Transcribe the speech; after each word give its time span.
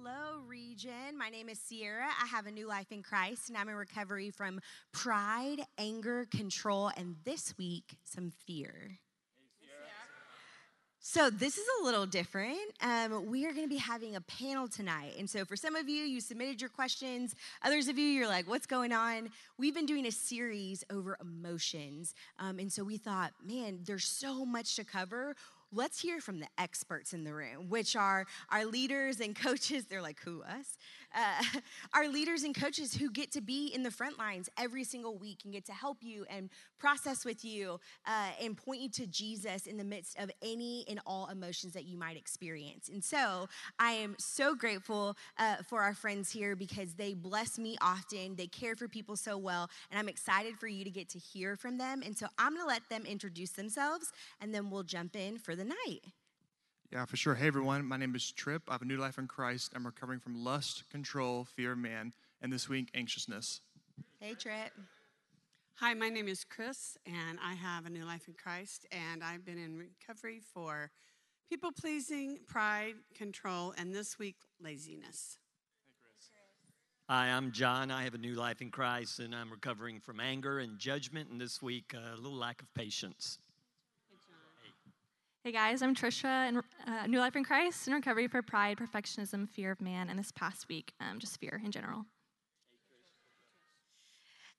Hello, 0.00 0.40
Regen. 0.46 1.18
My 1.18 1.28
name 1.28 1.48
is 1.48 1.58
Sierra. 1.58 2.06
I 2.22 2.26
have 2.26 2.46
a 2.46 2.50
new 2.50 2.66
life 2.66 2.90
in 2.92 3.02
Christ, 3.02 3.48
and 3.48 3.58
I'm 3.58 3.68
in 3.68 3.74
recovery 3.74 4.30
from 4.30 4.60
pride, 4.92 5.62
anger, 5.76 6.26
control, 6.30 6.90
and 6.96 7.16
this 7.24 7.54
week, 7.58 7.96
some 8.04 8.32
fear. 8.46 8.98
So, 11.04 11.30
this 11.30 11.58
is 11.58 11.66
a 11.80 11.84
little 11.84 12.06
different. 12.06 12.60
Um, 12.80 13.26
we 13.26 13.44
are 13.44 13.52
going 13.52 13.64
to 13.64 13.68
be 13.68 13.76
having 13.76 14.14
a 14.14 14.20
panel 14.20 14.68
tonight. 14.68 15.14
And 15.18 15.28
so, 15.28 15.44
for 15.44 15.56
some 15.56 15.74
of 15.74 15.88
you, 15.88 16.04
you 16.04 16.20
submitted 16.20 16.60
your 16.60 16.70
questions. 16.70 17.34
Others 17.64 17.88
of 17.88 17.98
you, 17.98 18.06
you're 18.06 18.28
like, 18.28 18.48
what's 18.48 18.66
going 18.66 18.92
on? 18.92 19.30
We've 19.58 19.74
been 19.74 19.86
doing 19.86 20.06
a 20.06 20.12
series 20.12 20.84
over 20.90 21.18
emotions. 21.20 22.14
Um, 22.38 22.60
and 22.60 22.72
so, 22.72 22.84
we 22.84 22.98
thought, 22.98 23.32
man, 23.44 23.80
there's 23.84 24.04
so 24.04 24.46
much 24.46 24.76
to 24.76 24.84
cover 24.84 25.34
let's 25.72 26.00
hear 26.00 26.20
from 26.20 26.40
the 26.40 26.48
experts 26.58 27.12
in 27.12 27.24
the 27.24 27.34
room, 27.34 27.68
which 27.68 27.96
are 27.96 28.26
our 28.50 28.64
leaders 28.66 29.20
and 29.20 29.34
coaches. 29.34 29.86
They're 29.86 30.02
like, 30.02 30.20
who, 30.20 30.42
us? 30.42 30.76
Uh, 31.14 31.42
our 31.94 32.08
leaders 32.08 32.42
and 32.42 32.54
coaches 32.54 32.94
who 32.94 33.10
get 33.10 33.32
to 33.32 33.40
be 33.40 33.66
in 33.74 33.82
the 33.82 33.90
front 33.90 34.18
lines 34.18 34.48
every 34.58 34.84
single 34.84 35.16
week 35.16 35.40
and 35.44 35.52
get 35.52 35.64
to 35.66 35.72
help 35.72 35.98
you 36.00 36.24
and 36.30 36.50
process 36.78 37.24
with 37.24 37.44
you 37.44 37.78
uh, 38.06 38.30
and 38.40 38.56
point 38.56 38.80
you 38.80 38.88
to 38.88 39.06
Jesus 39.06 39.66
in 39.66 39.76
the 39.76 39.84
midst 39.84 40.18
of 40.18 40.30
any 40.42 40.84
and 40.88 41.00
all 41.06 41.28
emotions 41.28 41.72
that 41.72 41.84
you 41.84 41.96
might 41.96 42.16
experience. 42.16 42.88
And 42.88 43.02
so 43.02 43.48
I 43.78 43.92
am 43.92 44.16
so 44.18 44.54
grateful 44.54 45.16
uh, 45.38 45.56
for 45.68 45.82
our 45.82 45.94
friends 45.94 46.30
here 46.30 46.56
because 46.56 46.94
they 46.94 47.14
bless 47.14 47.58
me 47.58 47.76
often. 47.80 48.36
They 48.36 48.46
care 48.46 48.76
for 48.76 48.88
people 48.88 49.16
so 49.16 49.36
well. 49.38 49.68
And 49.90 49.98
I'm 49.98 50.08
excited 50.08 50.56
for 50.58 50.66
you 50.66 50.84
to 50.84 50.90
get 50.90 51.08
to 51.10 51.18
hear 51.18 51.56
from 51.56 51.78
them. 51.78 52.02
And 52.04 52.16
so 52.16 52.26
I'm 52.38 52.56
to 52.56 52.66
let 52.66 52.88
them 52.88 53.04
introduce 53.06 53.50
themselves 53.50 54.12
and 54.40 54.54
then 54.54 54.70
we'll 54.70 54.82
jump 54.82 55.16
in 55.16 55.38
for 55.38 55.54
the 55.54 55.64
night. 55.64 56.12
Yeah, 56.92 57.06
for 57.06 57.16
sure. 57.16 57.34
Hey, 57.34 57.46
everyone. 57.46 57.86
My 57.86 57.96
name 57.96 58.14
is 58.14 58.32
Trip. 58.32 58.64
I 58.68 58.72
have 58.72 58.82
a 58.82 58.84
new 58.84 58.98
life 58.98 59.16
in 59.16 59.26
Christ. 59.26 59.72
I'm 59.74 59.86
recovering 59.86 60.20
from 60.20 60.34
lust, 60.44 60.84
control, 60.90 61.46
fear 61.46 61.72
of 61.72 61.78
man, 61.78 62.12
and 62.42 62.52
this 62.52 62.68
week, 62.68 62.90
anxiousness. 62.92 63.62
Hey, 64.20 64.34
Trip. 64.34 64.70
Hi, 65.76 65.94
my 65.94 66.10
name 66.10 66.28
is 66.28 66.44
Chris, 66.44 66.98
and 67.06 67.38
I 67.42 67.54
have 67.54 67.86
a 67.86 67.88
new 67.88 68.04
life 68.04 68.28
in 68.28 68.34
Christ, 68.34 68.84
and 68.92 69.24
I've 69.24 69.42
been 69.42 69.56
in 69.56 69.78
recovery 69.78 70.42
for 70.52 70.90
people 71.48 71.72
pleasing, 71.72 72.40
pride, 72.46 72.96
control, 73.14 73.72
and 73.78 73.94
this 73.94 74.18
week, 74.18 74.36
laziness. 74.62 75.38
Hi, 77.08 77.28
I'm 77.28 77.52
John. 77.52 77.90
I 77.90 78.04
have 78.04 78.12
a 78.12 78.18
new 78.18 78.34
life 78.34 78.60
in 78.60 78.70
Christ, 78.70 79.18
and 79.18 79.34
I'm 79.34 79.50
recovering 79.50 79.98
from 79.98 80.20
anger 80.20 80.58
and 80.58 80.78
judgment, 80.78 81.30
and 81.30 81.40
this 81.40 81.62
week, 81.62 81.94
a 81.94 82.16
little 82.16 82.36
lack 82.36 82.60
of 82.60 82.72
patience. 82.74 83.38
Hey 85.44 85.50
guys, 85.50 85.82
I'm 85.82 85.92
Trisha, 85.92 86.26
and 86.26 86.58
uh, 86.86 87.08
New 87.08 87.18
Life 87.18 87.34
in 87.34 87.42
Christ, 87.42 87.88
in 87.88 87.94
recovery 87.94 88.28
for 88.28 88.42
pride, 88.42 88.78
perfectionism, 88.78 89.48
fear 89.48 89.72
of 89.72 89.80
man, 89.80 90.08
and 90.08 90.16
this 90.16 90.30
past 90.30 90.68
week, 90.68 90.92
um, 91.00 91.18
just 91.18 91.40
fear 91.40 91.60
in 91.64 91.72
general. 91.72 92.06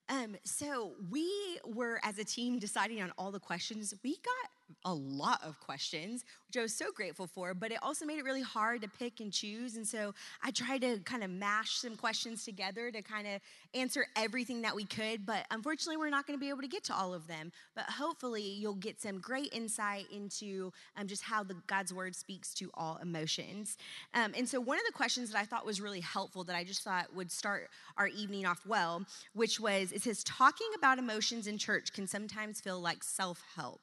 Um, 0.09 0.35
so 0.43 0.95
we 1.09 1.57
were 1.65 2.01
as 2.03 2.19
a 2.19 2.25
team 2.25 2.59
deciding 2.59 3.01
on 3.01 3.13
all 3.17 3.31
the 3.31 3.39
questions. 3.39 3.93
We 4.03 4.17
got 4.17 4.51
a 4.85 4.93
lot 4.93 5.39
of 5.43 5.59
questions, 5.59 6.23
which 6.47 6.57
I 6.57 6.61
was 6.61 6.73
so 6.73 6.91
grateful 6.91 7.27
for, 7.27 7.53
but 7.53 7.71
it 7.71 7.79
also 7.81 8.05
made 8.05 8.19
it 8.19 8.23
really 8.23 8.41
hard 8.41 8.81
to 8.81 8.88
pick 8.88 9.19
and 9.19 9.31
choose. 9.31 9.75
And 9.75 9.88
so 9.88 10.13
I 10.43 10.52
tried 10.52 10.81
to 10.81 10.99
kind 10.99 11.23
of 11.23 11.29
mash 11.29 11.77
some 11.77 11.95
questions 11.95 12.45
together 12.45 12.91
to 12.91 13.01
kind 13.01 13.27
of 13.27 13.41
answer 13.73 14.05
everything 14.16 14.61
that 14.61 14.75
we 14.75 14.85
could. 14.85 15.25
But 15.25 15.45
unfortunately, 15.51 15.97
we're 15.97 16.09
not 16.09 16.27
going 16.27 16.38
to 16.38 16.41
be 16.41 16.49
able 16.49 16.61
to 16.61 16.67
get 16.67 16.83
to 16.85 16.95
all 16.95 17.13
of 17.13 17.27
them. 17.27 17.51
But 17.75 17.85
hopefully, 17.85 18.44
you'll 18.44 18.75
get 18.75 19.01
some 19.01 19.19
great 19.19 19.53
insight 19.53 20.05
into 20.11 20.71
um, 20.97 21.07
just 21.07 21.23
how 21.23 21.44
the 21.44 21.55
God's 21.67 21.94
word 21.94 22.16
speaks 22.16 22.53
to 22.55 22.69
all 22.73 22.99
emotions. 23.01 23.77
Um, 24.13 24.33
and 24.38 24.47
so, 24.47 24.59
one 24.59 24.77
of 24.77 24.83
the 24.85 24.94
questions 24.94 25.31
that 25.31 25.39
I 25.39 25.45
thought 25.45 25.66
was 25.66 25.81
really 25.81 26.01
helpful 26.01 26.44
that 26.45 26.55
I 26.55 26.63
just 26.63 26.83
thought 26.83 27.13
would 27.16 27.31
start 27.31 27.69
our 27.97 28.07
evening 28.07 28.45
off 28.45 28.66
well, 28.66 29.05
which 29.33 29.59
was 29.59 29.91
it 29.91 30.01
says, 30.01 30.23
talking 30.23 30.67
about 30.77 30.99
emotions 30.99 31.47
in 31.47 31.57
church 31.57 31.94
can 31.94 32.07
sometimes 32.07 32.61
feel 32.61 32.79
like 32.79 33.03
self 33.03 33.41
help 33.55 33.81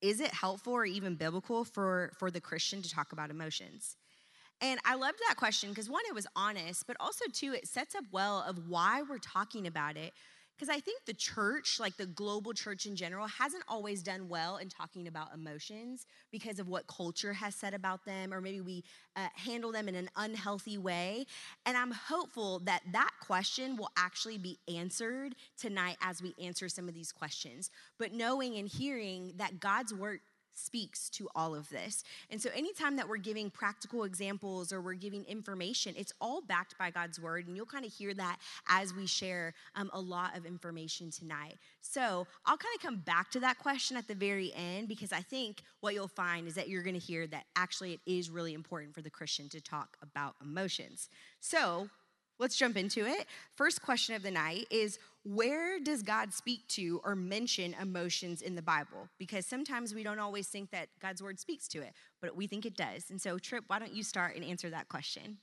is 0.00 0.20
it 0.20 0.32
helpful 0.32 0.72
or 0.72 0.84
even 0.84 1.14
biblical 1.14 1.64
for, 1.64 2.12
for 2.18 2.30
the 2.30 2.40
Christian 2.40 2.82
to 2.82 2.90
talk 2.90 3.12
about 3.12 3.30
emotions? 3.30 3.96
And 4.60 4.80
I 4.84 4.94
loved 4.94 5.18
that 5.28 5.36
question 5.36 5.70
because 5.70 5.90
one, 5.90 6.02
it 6.08 6.14
was 6.14 6.26
honest, 6.34 6.86
but 6.86 6.96
also 6.98 7.26
two, 7.32 7.52
it 7.52 7.66
sets 7.66 7.94
up 7.94 8.04
well 8.10 8.44
of 8.46 8.68
why 8.68 9.02
we're 9.02 9.18
talking 9.18 9.66
about 9.66 9.96
it 9.96 10.12
because 10.56 10.74
I 10.74 10.80
think 10.80 11.04
the 11.04 11.14
church, 11.14 11.78
like 11.78 11.96
the 11.96 12.06
global 12.06 12.52
church 12.52 12.86
in 12.86 12.96
general, 12.96 13.26
hasn't 13.26 13.64
always 13.68 14.02
done 14.02 14.28
well 14.28 14.56
in 14.56 14.68
talking 14.68 15.06
about 15.06 15.34
emotions 15.34 16.06
because 16.32 16.58
of 16.58 16.68
what 16.68 16.86
culture 16.86 17.34
has 17.34 17.54
said 17.54 17.74
about 17.74 18.04
them, 18.06 18.32
or 18.32 18.40
maybe 18.40 18.60
we 18.62 18.82
uh, 19.16 19.28
handle 19.34 19.70
them 19.70 19.88
in 19.88 19.94
an 19.94 20.08
unhealthy 20.16 20.78
way. 20.78 21.26
And 21.66 21.76
I'm 21.76 21.90
hopeful 21.90 22.60
that 22.60 22.82
that 22.92 23.10
question 23.20 23.76
will 23.76 23.90
actually 23.96 24.38
be 24.38 24.58
answered 24.74 25.34
tonight 25.58 25.96
as 26.00 26.22
we 26.22 26.34
answer 26.42 26.68
some 26.68 26.88
of 26.88 26.94
these 26.94 27.12
questions. 27.12 27.70
But 27.98 28.12
knowing 28.12 28.56
and 28.56 28.66
hearing 28.66 29.34
that 29.36 29.60
God's 29.60 29.92
word 29.92 30.20
speaks 30.56 31.08
to 31.10 31.28
all 31.34 31.54
of 31.54 31.68
this. 31.68 32.02
And 32.30 32.40
so, 32.40 32.50
anytime 32.54 32.96
that 32.96 33.08
we're 33.08 33.16
giving 33.18 33.50
practical 33.50 34.04
examples 34.04 34.72
or 34.72 34.80
we're 34.80 34.94
giving 34.94 35.24
information, 35.24 35.94
it's 35.96 36.12
all 36.20 36.40
backed 36.40 36.76
by 36.78 36.90
God's 36.90 37.20
word. 37.20 37.46
And 37.46 37.56
you'll 37.56 37.66
kind 37.66 37.84
of 37.84 37.92
hear 37.92 38.14
that 38.14 38.38
as 38.68 38.94
we 38.94 39.06
share 39.06 39.54
um, 39.74 39.90
a 39.92 40.00
lot 40.00 40.36
of 40.36 40.46
information 40.46 41.10
tonight. 41.10 41.56
So, 41.82 42.26
I'll 42.44 42.56
kind 42.56 42.74
of 42.74 42.82
come 42.82 42.96
back 42.96 43.30
to 43.32 43.40
that 43.40 43.58
question 43.58 43.96
at 43.96 44.08
the 44.08 44.14
very 44.14 44.52
end 44.54 44.88
because 44.88 45.12
I 45.12 45.20
think 45.20 45.62
what 45.80 45.94
you'll 45.94 46.08
find 46.08 46.48
is 46.48 46.54
that 46.54 46.68
you're 46.68 46.82
going 46.82 46.98
to 46.98 47.00
hear 47.00 47.26
that 47.28 47.44
actually 47.54 47.92
it 47.94 48.00
is 48.06 48.30
really 48.30 48.54
important 48.54 48.94
for 48.94 49.02
the 49.02 49.10
Christian 49.10 49.48
to 49.50 49.60
talk 49.60 49.96
about 50.02 50.34
emotions. 50.42 51.08
So, 51.40 51.88
Let's 52.38 52.56
jump 52.56 52.76
into 52.76 53.06
it. 53.06 53.26
First 53.54 53.80
question 53.80 54.14
of 54.14 54.22
the 54.22 54.30
night 54.30 54.66
is 54.70 54.98
where 55.26 55.80
does 55.80 56.02
God 56.02 56.32
speak 56.32 56.68
to 56.68 57.00
or 57.02 57.16
mention 57.16 57.74
emotions 57.82 58.42
in 58.42 58.54
the 58.54 58.62
Bible? 58.62 59.08
Because 59.18 59.44
sometimes 59.44 59.92
we 59.92 60.04
don't 60.04 60.20
always 60.20 60.46
think 60.46 60.70
that 60.70 60.88
God's 61.00 61.20
word 61.20 61.40
speaks 61.40 61.66
to 61.68 61.82
it, 61.82 61.94
but 62.22 62.36
we 62.36 62.46
think 62.46 62.64
it 62.64 62.76
does. 62.76 63.10
And 63.10 63.20
so, 63.20 63.36
Trip, 63.36 63.64
why 63.66 63.80
don't 63.80 63.92
you 63.92 64.04
start 64.04 64.36
and 64.36 64.44
answer 64.44 64.70
that 64.70 64.88
question? 64.88 65.38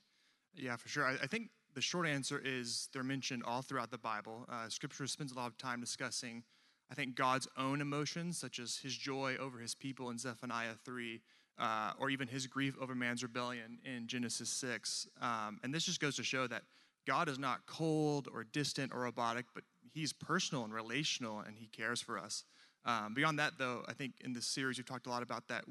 Yeah, 0.54 0.76
for 0.76 0.88
sure. 0.88 1.04
I, 1.04 1.26
think 1.26 1.50
the 1.74 1.82
short 1.82 2.06
answer 2.06 2.40
is 2.42 2.88
they're 2.94 3.02
mentioned 3.02 3.42
all 3.44 3.60
throughout 3.60 3.90
the 3.90 3.98
Bible. 3.98 4.46
Uh, 4.50 4.70
scripture 4.70 5.06
spends 5.06 5.32
a 5.32 5.34
lot 5.34 5.48
of 5.48 5.58
time 5.58 5.80
discussing, 5.80 6.44
I 6.90 6.94
think, 6.94 7.14
God's 7.14 7.46
own 7.58 7.82
emotions, 7.82 8.38
such 8.38 8.58
as 8.60 8.78
his 8.78 8.96
joy 8.96 9.36
over 9.38 9.58
his 9.58 9.74
people 9.74 10.08
in 10.08 10.16
Zephaniah 10.16 10.76
3. 10.84 11.20
Uh, 11.56 11.92
or 12.00 12.10
even 12.10 12.26
his 12.26 12.48
grief 12.48 12.74
over 12.80 12.96
man's 12.96 13.22
rebellion 13.22 13.78
in 13.84 14.08
Genesis 14.08 14.50
6. 14.50 15.06
Um, 15.22 15.60
and 15.62 15.72
this 15.72 15.84
just 15.84 16.00
goes 16.00 16.16
to 16.16 16.24
show 16.24 16.48
that 16.48 16.62
God 17.06 17.28
is 17.28 17.38
not 17.38 17.64
cold 17.66 18.28
or 18.32 18.42
distant 18.42 18.92
or 18.92 19.02
robotic, 19.02 19.46
but 19.54 19.62
He's 19.94 20.12
personal 20.12 20.64
and 20.64 20.74
relational 20.74 21.40
and 21.40 21.56
He 21.56 21.66
cares 21.66 22.00
for 22.00 22.18
us. 22.18 22.44
Um, 22.84 23.14
beyond 23.14 23.38
that, 23.38 23.52
though, 23.58 23.82
I 23.88 23.92
think 23.92 24.14
in 24.22 24.32
this 24.32 24.46
series 24.46 24.76
we've 24.76 24.86
talked 24.86 25.06
a 25.06 25.10
lot 25.10 25.22
about 25.22 25.48
that. 25.48 25.64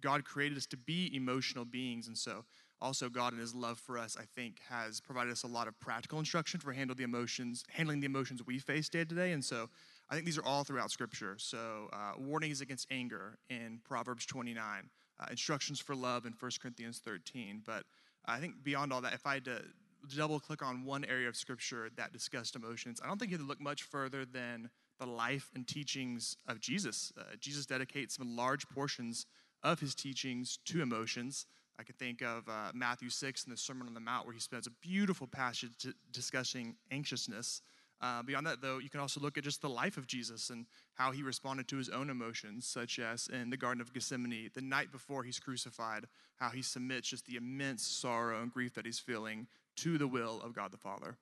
God 0.00 0.24
created 0.24 0.58
us 0.58 0.66
to 0.66 0.76
be 0.76 1.14
emotional 1.14 1.64
beings, 1.64 2.06
and 2.06 2.16
so 2.16 2.44
also 2.80 3.08
God 3.08 3.32
in 3.32 3.38
His 3.38 3.54
love 3.54 3.78
for 3.78 3.98
us, 3.98 4.16
I 4.18 4.24
think, 4.34 4.60
has 4.68 5.00
provided 5.00 5.32
us 5.32 5.42
a 5.42 5.46
lot 5.46 5.68
of 5.68 5.78
practical 5.80 6.18
instruction 6.18 6.60
for 6.60 6.72
handle 6.72 6.96
the 6.96 7.04
emotions, 7.04 7.64
handling 7.70 8.00
the 8.00 8.06
emotions 8.06 8.44
we 8.44 8.58
face 8.58 8.88
day 8.88 9.04
to 9.04 9.14
day. 9.14 9.32
And 9.32 9.44
so 9.44 9.68
I 10.10 10.14
think 10.14 10.26
these 10.26 10.38
are 10.38 10.44
all 10.44 10.64
throughout 10.64 10.90
Scripture. 10.90 11.36
So 11.38 11.88
uh, 11.92 12.12
warnings 12.18 12.60
against 12.60 12.86
anger 12.90 13.38
in 13.48 13.80
Proverbs 13.84 14.26
29, 14.26 14.90
uh, 15.18 15.26
instructions 15.30 15.80
for 15.80 15.94
love 15.94 16.26
in 16.26 16.34
1 16.38 16.50
Corinthians 16.60 17.00
13. 17.04 17.62
But 17.64 17.84
I 18.26 18.38
think 18.38 18.62
beyond 18.62 18.92
all 18.92 19.00
that, 19.00 19.14
if 19.14 19.26
I 19.26 19.34
had 19.34 19.44
to 19.46 19.62
double 20.08 20.40
click 20.40 20.62
on 20.62 20.84
one 20.84 21.04
area 21.04 21.28
of 21.28 21.36
scripture 21.36 21.88
that 21.96 22.12
discussed 22.12 22.56
emotions, 22.56 23.00
I 23.02 23.08
don't 23.08 23.18
think 23.18 23.30
you 23.30 23.36
have 23.36 23.44
to 23.44 23.48
look 23.48 23.60
much 23.60 23.82
further 23.82 24.24
than 24.24 24.70
the 24.98 25.06
life 25.06 25.50
and 25.54 25.66
teachings 25.66 26.36
of 26.46 26.60
Jesus. 26.60 27.12
Uh, 27.18 27.36
Jesus 27.38 27.66
dedicates 27.66 28.16
some 28.16 28.36
large 28.36 28.68
portions 28.68 29.26
of 29.62 29.80
his 29.80 29.94
teachings 29.94 30.58
to 30.66 30.82
emotions. 30.82 31.46
I 31.78 31.82
can 31.82 31.94
think 31.96 32.22
of 32.22 32.48
uh, 32.48 32.70
Matthew 32.74 33.10
6 33.10 33.44
and 33.44 33.52
the 33.52 33.58
Sermon 33.58 33.86
on 33.86 33.94
the 33.94 34.00
Mount, 34.00 34.24
where 34.24 34.34
he 34.34 34.40
spends 34.40 34.66
a 34.66 34.70
beautiful 34.70 35.26
passage 35.26 35.70
discussing 36.10 36.76
anxiousness. 36.90 37.60
Uh, 38.00 38.22
beyond 38.22 38.46
that, 38.46 38.60
though, 38.60 38.78
you 38.78 38.90
can 38.90 39.00
also 39.00 39.20
look 39.20 39.38
at 39.38 39.44
just 39.44 39.62
the 39.62 39.68
life 39.68 39.96
of 39.96 40.06
Jesus 40.06 40.50
and 40.50 40.66
how 40.94 41.12
he 41.12 41.22
responded 41.22 41.66
to 41.68 41.76
his 41.76 41.88
own 41.88 42.10
emotions, 42.10 42.66
such 42.66 42.98
as 42.98 43.28
in 43.28 43.50
the 43.50 43.56
Garden 43.56 43.80
of 43.80 43.92
Gethsemane, 43.92 44.50
the 44.54 44.60
night 44.60 44.92
before 44.92 45.22
he's 45.22 45.38
crucified, 45.38 46.04
how 46.36 46.50
he 46.50 46.62
submits 46.62 47.08
just 47.08 47.26
the 47.26 47.36
immense 47.36 47.86
sorrow 47.86 48.42
and 48.42 48.52
grief 48.52 48.74
that 48.74 48.84
he's 48.84 48.98
feeling 48.98 49.46
to 49.76 49.98
the 49.98 50.06
will 50.06 50.40
of 50.42 50.54
God 50.54 50.72
the 50.72 50.78
Father. 50.78 51.18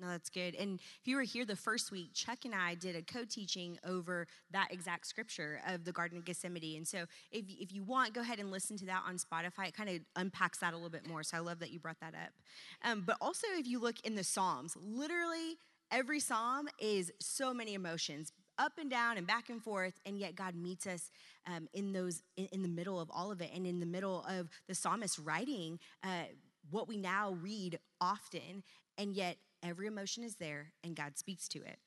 No, 0.00 0.08
that's 0.08 0.28
good. 0.28 0.56
And 0.56 0.80
if 0.80 1.06
you 1.06 1.16
were 1.16 1.22
here 1.22 1.44
the 1.44 1.54
first 1.54 1.92
week, 1.92 2.14
Chuck 2.14 2.44
and 2.44 2.54
I 2.54 2.74
did 2.74 2.96
a 2.96 3.02
co 3.02 3.24
teaching 3.24 3.78
over 3.84 4.26
that 4.50 4.72
exact 4.72 5.06
scripture 5.06 5.60
of 5.68 5.84
the 5.84 5.92
Garden 5.92 6.18
of 6.18 6.24
Gethsemane. 6.24 6.78
And 6.78 6.88
so 6.88 7.04
if, 7.30 7.44
if 7.48 7.72
you 7.72 7.84
want, 7.84 8.12
go 8.12 8.20
ahead 8.20 8.40
and 8.40 8.50
listen 8.50 8.76
to 8.78 8.86
that 8.86 9.02
on 9.06 9.18
Spotify. 9.18 9.68
It 9.68 9.76
kind 9.76 9.88
of 9.88 10.00
unpacks 10.16 10.58
that 10.58 10.72
a 10.72 10.76
little 10.76 10.90
bit 10.90 11.06
more. 11.06 11.22
So 11.22 11.36
I 11.36 11.40
love 11.40 11.60
that 11.60 11.70
you 11.70 11.78
brought 11.78 12.00
that 12.00 12.14
up. 12.14 12.32
Um, 12.82 13.04
but 13.06 13.16
also, 13.20 13.46
if 13.56 13.68
you 13.68 13.78
look 13.78 14.00
in 14.04 14.16
the 14.16 14.24
Psalms, 14.24 14.76
literally 14.82 15.58
every 15.92 16.18
psalm 16.18 16.66
is 16.80 17.12
so 17.20 17.54
many 17.54 17.74
emotions 17.74 18.32
up 18.58 18.72
and 18.78 18.90
down 18.90 19.16
and 19.16 19.26
back 19.26 19.50
and 19.50 19.62
forth 19.62 19.94
and 20.06 20.18
yet 20.18 20.34
god 20.34 20.54
meets 20.54 20.86
us 20.86 21.10
um, 21.46 21.68
in 21.74 21.92
those 21.92 22.22
in, 22.36 22.46
in, 22.52 22.62
the 22.62 22.68
middle 22.68 23.00
of 23.00 23.10
all 23.12 23.30
of 23.30 23.40
it 23.40 23.50
and 23.54 23.66
in 23.66 23.80
the 23.80 23.86
middle 23.86 24.24
of 24.28 24.48
the 24.66 24.74
psalmist 24.74 25.18
writing 25.18 25.78
uh, 26.02 26.24
what 26.70 26.88
we 26.88 26.96
now 26.96 27.36
read 27.40 27.78
often, 28.00 28.62
and 28.98 29.14
yet 29.14 29.36
every 29.62 29.86
emotion 29.86 30.22
is 30.22 30.36
there 30.36 30.72
and 30.84 30.94
God 30.94 31.16
speaks 31.18 31.48
to 31.48 31.58
it. 31.60 31.78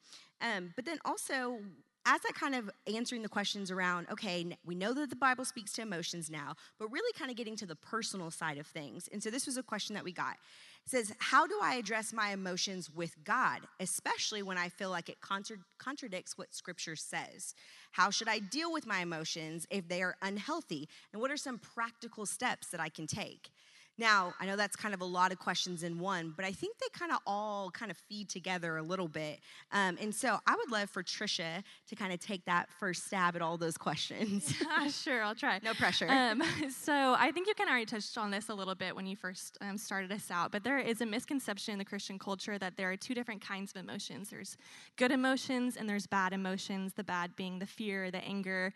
Um, 0.42 0.74
but 0.76 0.86
then 0.86 0.98
also, 1.06 1.60
as 2.06 2.22
I 2.28 2.32
kind 2.32 2.56
of 2.56 2.70
answering 2.94 3.22
the 3.22 3.30
questions 3.30 3.70
around, 3.70 4.08
okay, 4.10 4.46
we 4.66 4.76
know 4.76 4.94
that 4.94 5.10
the 5.10 5.16
Bible 5.16 5.44
speaks 5.44 5.74
to 5.74 5.82
emotions 5.82 6.30
now, 6.30 6.56
but 6.80 6.90
really 6.90 7.12
kind 7.14 7.30
of 7.30 7.36
getting 7.36 7.58
to 7.58 7.66
the 7.66 7.76
personal 7.76 8.32
side 8.32 8.58
of 8.58 8.66
things. 8.66 9.10
And 9.12 9.22
so 9.22 9.30
this 9.30 9.46
was 9.46 9.58
a 9.58 9.64
question 9.64 9.94
that 9.96 10.06
we 10.06 10.14
got. 10.14 10.38
It 10.86 10.92
says, 10.92 11.14
How 11.20 11.46
do 11.46 11.60
I 11.62 11.76
address 11.76 12.14
my 12.14 12.30
emotions 12.32 12.90
with 12.90 13.22
God, 13.26 13.60
especially 13.82 14.42
when 14.42 14.58
I 14.58 14.70
feel 14.70 14.90
like 14.90 15.10
it 15.10 15.20
contra- 15.20 15.58
contradicts 15.80 16.38
what 16.38 16.54
Scripture 16.54 16.96
says? 16.96 17.54
How 17.92 18.10
should 18.10 18.30
I 18.30 18.40
deal 18.40 18.72
with 18.72 18.88
my 18.88 19.00
emotions 19.00 19.68
if 19.70 19.90
they 19.90 20.02
are 20.02 20.16
unhealthy? 20.22 20.88
And 21.12 21.22
what 21.22 21.30
are 21.30 21.38
some 21.38 21.60
practical 21.60 22.26
steps 22.26 22.68
that 22.68 22.80
I 22.80 22.88
can 22.88 23.06
take? 23.06 23.50
Now, 23.98 24.34
I 24.40 24.46
know 24.46 24.56
that's 24.56 24.76
kind 24.76 24.94
of 24.94 25.02
a 25.02 25.06
lot 25.06 25.32
of 25.32 25.40
questions 25.40 25.82
in 25.84 25.98
one, 25.98 26.34
but 26.36 26.46
I 26.46 26.52
think 26.52 26.78
they 26.78 26.88
kind 26.98 27.12
of 27.12 27.18
all 27.26 27.72
kind 27.72 27.90
of 27.90 27.98
feed 27.98 28.30
together 28.30 28.78
a 28.78 28.84
little 28.84 29.08
bit. 29.08 29.40
Um, 29.72 29.98
and 30.00 30.14
so 30.14 30.38
I 30.46 30.56
would 30.56 30.72
love 30.72 30.90
for 30.90 31.02
Trisha 31.02 31.64
to 31.88 31.96
kind 31.96 32.14
of 32.14 32.20
take 32.20 32.46
that 32.46 32.70
first 32.80 33.06
stab 33.06 33.36
at 33.36 33.42
all 33.42 33.58
those 33.58 33.78
questions. 33.78 34.54
sure, 34.92 35.24
I'll 35.24 35.36
try. 35.36 35.60
No 35.64 35.74
pressure. 35.74 36.08
Um, 36.10 36.44
so 36.70 37.16
I 37.18 37.32
think 37.32 37.48
you 37.48 37.56
kind 37.56 37.70
of 37.70 37.72
already 37.72 37.86
touched 37.86 38.18
on 38.18 38.30
this 38.30 38.50
a 38.50 38.54
little 38.54 38.76
bit 38.76 38.96
when 38.96 39.08
you 39.08 39.16
first 39.16 39.58
um, 39.62 39.78
started 39.78 40.12
us 40.12 40.30
out, 40.30 40.52
but 40.52 40.64
there 40.64 40.78
is 40.78 41.02
a 41.02 41.06
misconception 41.06 41.74
in 41.74 41.80
the 41.80 41.86
Christian 41.86 42.20
culture 42.20 42.60
that 42.60 42.78
there 42.78 42.92
are 42.92 42.98
two 42.98 43.16
different 43.16 43.42
kinds 43.42 43.72
of 43.72 43.84
emotions. 43.84 44.30
There's 44.30 44.58
good 44.96 45.12
emotions 45.12 45.76
and 45.76 45.90
there's 45.90 46.06
bad 46.06 46.34
emotions. 46.34 46.94
The 46.94 47.04
bad 47.04 47.36
being 47.36 47.58
the 47.60 47.66
fear, 47.66 48.12
the 48.12 48.24
anger, 48.24 48.74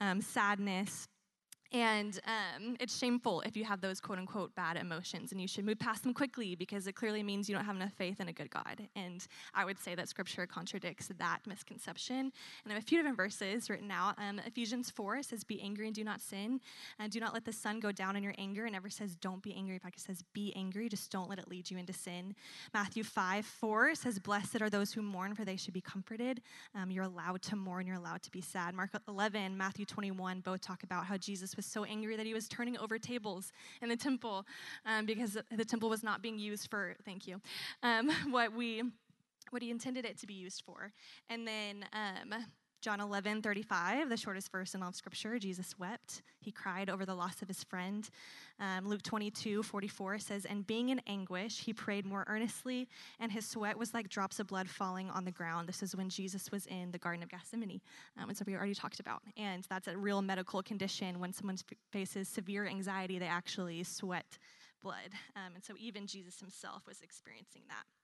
um, 0.00 0.20
sadness 0.20 1.08
and 1.72 2.18
um, 2.26 2.76
it's 2.80 2.96
shameful 2.96 3.42
if 3.42 3.56
you 3.56 3.64
have 3.64 3.80
those 3.80 4.00
quote 4.00 4.18
unquote 4.18 4.54
bad 4.54 4.76
emotions, 4.76 5.32
and 5.32 5.40
you 5.40 5.46
should 5.46 5.66
move 5.66 5.78
past 5.78 6.02
them 6.02 6.14
quickly 6.14 6.54
because 6.54 6.86
it 6.86 6.94
clearly 6.94 7.22
means 7.22 7.48
you 7.48 7.54
don't 7.54 7.64
have 7.64 7.76
enough 7.76 7.92
faith 7.92 8.20
in 8.20 8.28
a 8.28 8.32
good 8.32 8.50
God. 8.50 8.88
And 8.96 9.26
I 9.54 9.66
would 9.66 9.78
say 9.78 9.94
that 9.94 10.08
scripture 10.08 10.46
contradicts 10.46 11.10
that 11.18 11.40
misconception. 11.46 12.16
And 12.18 12.32
I 12.68 12.72
have 12.72 12.82
a 12.82 12.86
few 12.86 12.98
different 12.98 13.18
verses 13.18 13.68
written 13.68 13.90
out. 13.90 14.14
Um, 14.18 14.40
Ephesians 14.46 14.90
4 14.90 15.22
says, 15.22 15.44
Be 15.44 15.60
angry 15.60 15.86
and 15.86 15.94
do 15.94 16.04
not 16.04 16.22
sin. 16.22 16.60
And 16.98 17.12
do 17.12 17.20
not 17.20 17.34
let 17.34 17.44
the 17.44 17.52
sun 17.52 17.80
go 17.80 17.92
down 17.92 18.16
in 18.16 18.22
your 18.22 18.34
anger. 18.38 18.64
It 18.64 18.72
never 18.72 18.88
says, 18.88 19.16
Don't 19.16 19.42
be 19.42 19.54
angry. 19.54 19.74
In 19.74 19.80
fact, 19.80 19.98
it 19.98 20.02
says, 20.02 20.24
Be 20.32 20.54
angry. 20.56 20.88
Just 20.88 21.10
don't 21.10 21.28
let 21.28 21.38
it 21.38 21.48
lead 21.48 21.70
you 21.70 21.76
into 21.76 21.92
sin. 21.92 22.34
Matthew 22.72 23.04
5 23.04 23.44
4 23.44 23.94
says, 23.94 24.18
Blessed 24.18 24.62
are 24.62 24.70
those 24.70 24.92
who 24.92 25.02
mourn, 25.02 25.34
for 25.34 25.44
they 25.44 25.56
should 25.56 25.74
be 25.74 25.82
comforted. 25.82 26.40
Um, 26.74 26.90
you're 26.90 27.04
allowed 27.04 27.42
to 27.42 27.56
mourn, 27.56 27.86
you're 27.86 27.96
allowed 27.96 28.22
to 28.22 28.30
be 28.30 28.40
sad. 28.40 28.74
Mark 28.74 28.90
11, 29.06 29.56
Matthew 29.56 29.84
21 29.84 30.40
both 30.40 30.62
talk 30.62 30.82
about 30.82 31.04
how 31.04 31.18
Jesus 31.18 31.54
was 31.58 31.66
so 31.66 31.84
angry 31.84 32.16
that 32.16 32.24
he 32.24 32.32
was 32.32 32.48
turning 32.48 32.78
over 32.78 32.98
tables 32.98 33.52
in 33.82 33.90
the 33.90 33.96
temple 33.96 34.46
um, 34.86 35.04
because 35.04 35.36
the 35.54 35.64
temple 35.64 35.90
was 35.90 36.02
not 36.02 36.22
being 36.22 36.38
used 36.38 36.70
for, 36.70 36.96
thank 37.04 37.26
you, 37.26 37.38
um, 37.82 38.08
what 38.30 38.54
we 38.54 38.82
what 39.50 39.62
he 39.62 39.70
intended 39.70 40.04
it 40.04 40.18
to 40.18 40.26
be 40.26 40.34
used 40.34 40.62
for. 40.66 40.92
And 41.30 41.48
then 41.48 41.86
um, 41.94 42.44
John 42.80 43.00
11, 43.00 43.42
35, 43.42 44.08
the 44.08 44.16
shortest 44.16 44.52
verse 44.52 44.72
in 44.74 44.82
all 44.84 44.90
of 44.90 44.94
Scripture, 44.94 45.36
Jesus 45.40 45.76
wept. 45.78 46.22
He 46.40 46.52
cried 46.52 46.88
over 46.88 47.04
the 47.04 47.14
loss 47.14 47.42
of 47.42 47.48
his 47.48 47.64
friend. 47.64 48.08
Um, 48.60 48.86
Luke 48.86 49.02
22, 49.02 49.64
44 49.64 50.20
says, 50.20 50.44
And 50.44 50.64
being 50.64 50.90
in 50.90 51.00
anguish, 51.08 51.58
he 51.58 51.72
prayed 51.72 52.06
more 52.06 52.24
earnestly, 52.28 52.88
and 53.18 53.32
his 53.32 53.46
sweat 53.46 53.76
was 53.76 53.94
like 53.94 54.08
drops 54.08 54.38
of 54.38 54.46
blood 54.46 54.68
falling 54.68 55.10
on 55.10 55.24
the 55.24 55.32
ground. 55.32 55.68
This 55.68 55.82
is 55.82 55.96
when 55.96 56.08
Jesus 56.08 56.52
was 56.52 56.66
in 56.66 56.92
the 56.92 56.98
Garden 56.98 57.24
of 57.24 57.28
Gethsemane. 57.28 57.80
Um, 58.16 58.30
we 58.46 58.54
already 58.54 58.74
talked 58.74 59.00
about. 59.00 59.22
And 59.36 59.66
that's 59.68 59.88
a 59.88 59.96
real 59.96 60.22
medical 60.22 60.62
condition. 60.62 61.18
When 61.18 61.32
someone 61.32 61.56
faces 61.90 62.28
severe 62.28 62.64
anxiety, 62.64 63.18
they 63.18 63.26
actually 63.26 63.82
sweat 63.82 64.38
blood. 64.80 65.10
Um, 65.34 65.56
and 65.56 65.64
so 65.64 65.74
even 65.78 66.06
Jesus 66.06 66.38
himself 66.38 66.82
was 66.86 67.00
experiencing 67.00 67.62
that. 67.68 67.97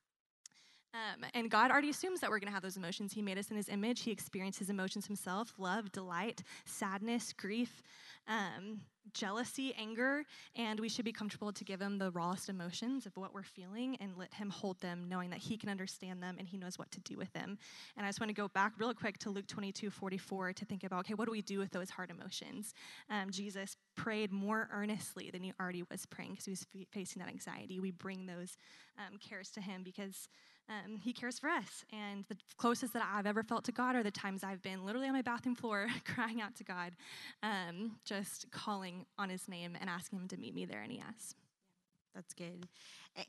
Um, 0.95 1.25
and 1.33 1.51
God 1.51 1.71
already 1.71 1.89
assumes 1.89 2.21
that 2.21 2.29
we're 2.29 2.39
going 2.39 2.47
to 2.47 2.53
have 2.53 2.63
those 2.63 2.77
emotions. 2.77 3.11
He 3.11 3.21
made 3.21 3.37
us 3.37 3.51
in 3.51 3.57
His 3.57 3.67
image. 3.67 4.03
He 4.03 4.11
experienced 4.11 4.59
His 4.59 4.69
emotions 4.69 5.05
Himself 5.05 5.53
love, 5.57 5.91
delight, 5.91 6.41
sadness, 6.63 7.33
grief, 7.33 7.83
um, 8.29 8.79
jealousy, 9.13 9.73
anger. 9.77 10.23
And 10.55 10.79
we 10.79 10.87
should 10.87 11.03
be 11.03 11.11
comfortable 11.11 11.51
to 11.51 11.63
give 11.65 11.81
Him 11.81 11.97
the 11.97 12.11
rawest 12.11 12.47
emotions 12.47 13.05
of 13.05 13.17
what 13.17 13.33
we're 13.33 13.43
feeling 13.43 13.97
and 13.99 14.15
let 14.15 14.33
Him 14.33 14.49
hold 14.49 14.79
them, 14.79 15.07
knowing 15.09 15.31
that 15.31 15.39
He 15.39 15.57
can 15.57 15.67
understand 15.67 16.23
them 16.23 16.37
and 16.39 16.47
He 16.47 16.57
knows 16.57 16.79
what 16.79 16.91
to 16.91 17.01
do 17.01 17.17
with 17.17 17.31
them. 17.33 17.57
And 17.97 18.05
I 18.05 18.09
just 18.09 18.21
want 18.21 18.29
to 18.29 18.35
go 18.35 18.47
back 18.47 18.71
real 18.77 18.93
quick 18.93 19.17
to 19.19 19.29
Luke 19.29 19.47
22 19.47 19.89
44 19.89 20.53
to 20.53 20.65
think 20.65 20.85
about 20.85 20.99
okay, 21.01 21.13
what 21.13 21.25
do 21.25 21.31
we 21.31 21.41
do 21.41 21.59
with 21.59 21.71
those 21.71 21.89
hard 21.89 22.09
emotions? 22.09 22.73
Um, 23.09 23.31
Jesus 23.31 23.75
prayed 23.95 24.31
more 24.31 24.69
earnestly 24.71 25.29
than 25.29 25.43
He 25.43 25.51
already 25.59 25.83
was 25.91 26.05
praying 26.05 26.31
because 26.31 26.45
He 26.45 26.51
was 26.51 26.65
facing 26.91 27.21
that 27.21 27.27
anxiety. 27.27 27.81
We 27.81 27.91
bring 27.91 28.27
those 28.27 28.55
um, 28.97 29.17
cares 29.19 29.49
to 29.51 29.61
Him 29.61 29.81
because 29.83 30.29
um, 30.69 30.97
he 30.97 31.13
cares 31.13 31.39
for 31.39 31.49
us. 31.49 31.85
And 31.91 32.25
the 32.27 32.37
closest 32.57 32.93
that 32.93 33.07
I've 33.13 33.27
ever 33.27 33.43
felt 33.43 33.63
to 33.65 33.71
God 33.71 33.95
are 33.95 34.03
the 34.03 34.11
times 34.11 34.43
I've 34.43 34.61
been 34.61 34.85
literally 34.85 35.07
on 35.07 35.13
my 35.13 35.21
bathroom 35.21 35.55
floor 35.55 35.87
crying 36.05 36.41
out 36.41 36.55
to 36.55 36.63
God, 36.63 36.93
um, 37.43 37.97
just 38.05 38.49
calling 38.51 39.05
on 39.17 39.29
his 39.29 39.47
name 39.47 39.77
and 39.79 39.89
asking 39.89 40.19
him 40.19 40.27
to 40.29 40.37
meet 40.37 40.55
me 40.55 40.65
there, 40.65 40.81
and 40.81 40.91
he 40.91 40.97
has. 40.97 41.35
That's 42.13 42.33
good. 42.33 42.67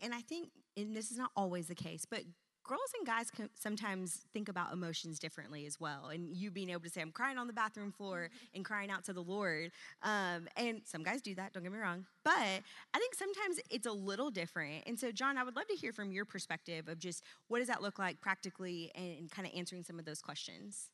And 0.01 0.15
I 0.15 0.21
think, 0.21 0.51
and 0.77 0.97
this 0.97 1.11
is 1.11 1.19
not 1.19 1.31
always 1.37 1.67
the 1.67 1.75
case, 1.75 2.07
but 2.09 2.23
girls 2.67 2.93
and 2.99 3.07
guys 3.07 3.31
can 3.31 3.49
sometimes 3.55 4.27
think 4.33 4.49
about 4.49 4.73
emotions 4.73 5.19
differently 5.19 5.67
as 5.67 5.81
well. 5.81 6.09
And 6.13 6.29
you 6.29 6.51
being 6.51 6.71
able 6.71 6.83
to 6.83 6.91
say, 6.91 7.01
I'm 7.01 7.13
crying 7.13 7.39
on 7.39 7.47
the 7.47 7.53
bathroom 7.53 7.93
floor 7.93 8.31
and 8.55 8.65
crying 8.65 8.91
out 8.91 9.05
to 9.05 9.13
the 9.13 9.23
Lord. 9.23 9.71
Um, 10.03 10.49
and 10.57 10.83
some 10.85 11.03
guys 11.03 11.23
do 11.23 11.35
that, 11.37 11.53
don't 11.53 11.63
get 11.63 11.73
me 11.73 11.79
wrong. 11.79 12.07
But 12.25 12.33
I 12.33 12.99
think 12.99 13.15
sometimes 13.15 13.61
it's 13.71 13.87
a 13.87 13.93
little 13.93 14.31
different. 14.31 14.85
And 14.87 14.99
so, 14.99 15.13
John, 15.13 15.39
I 15.39 15.45
would 15.45 15.57
love 15.57 15.67
to 15.69 15.77
hear 15.77 15.93
from 15.93 16.13
your 16.13 16.25
perspective 16.25 16.89
of 16.89 16.99
just 16.99 17.23
what 17.49 17.59
does 17.59 17.69
that 17.69 17.83
look 17.83 17.99
like 17.99 18.21
practically 18.21 18.91
and, 18.95 19.19
and 19.19 19.31
kind 19.31 19.47
of 19.47 19.55
answering 19.57 19.85
some 19.85 19.99
of 19.99 20.05
those 20.05 20.21
questions. 20.21 20.91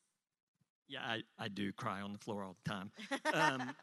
Yeah, 0.89 1.01
I, 1.03 1.23
I 1.39 1.49
do 1.49 1.73
cry 1.73 2.03
on 2.03 2.13
the 2.13 2.19
floor 2.19 2.45
all 2.45 2.57
the 2.65 2.71
time. 2.71 2.91
Um, 3.33 3.75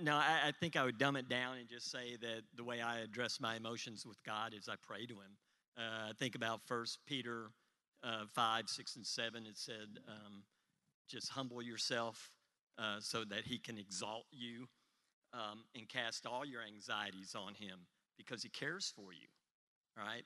no, 0.00 0.14
I, 0.14 0.48
I 0.48 0.52
think 0.60 0.76
I 0.76 0.84
would 0.84 0.98
dumb 0.98 1.16
it 1.16 1.28
down 1.28 1.56
and 1.58 1.68
just 1.68 1.90
say 1.90 2.16
that 2.20 2.42
the 2.56 2.62
way 2.62 2.80
I 2.80 3.00
address 3.00 3.40
my 3.40 3.56
emotions 3.56 4.06
with 4.06 4.22
God 4.22 4.54
is 4.54 4.68
I 4.68 4.74
pray 4.80 5.06
to 5.06 5.14
Him. 5.14 5.36
Uh, 5.78 6.12
think 6.18 6.34
about 6.34 6.60
First 6.66 6.98
Peter 7.06 7.50
uh, 8.02 8.24
5, 8.34 8.68
6, 8.68 8.96
and 8.96 9.06
7. 9.06 9.46
It 9.46 9.56
said, 9.56 10.00
um, 10.08 10.42
just 11.08 11.30
humble 11.30 11.62
yourself 11.62 12.30
uh, 12.78 12.96
so 13.00 13.24
that 13.24 13.44
he 13.44 13.58
can 13.58 13.78
exalt 13.78 14.24
you 14.32 14.66
um, 15.32 15.64
and 15.74 15.88
cast 15.88 16.26
all 16.26 16.44
your 16.44 16.62
anxieties 16.62 17.34
on 17.36 17.54
him 17.54 17.78
because 18.16 18.42
he 18.42 18.48
cares 18.48 18.92
for 18.94 19.12
you. 19.12 19.28
Right? 19.96 20.24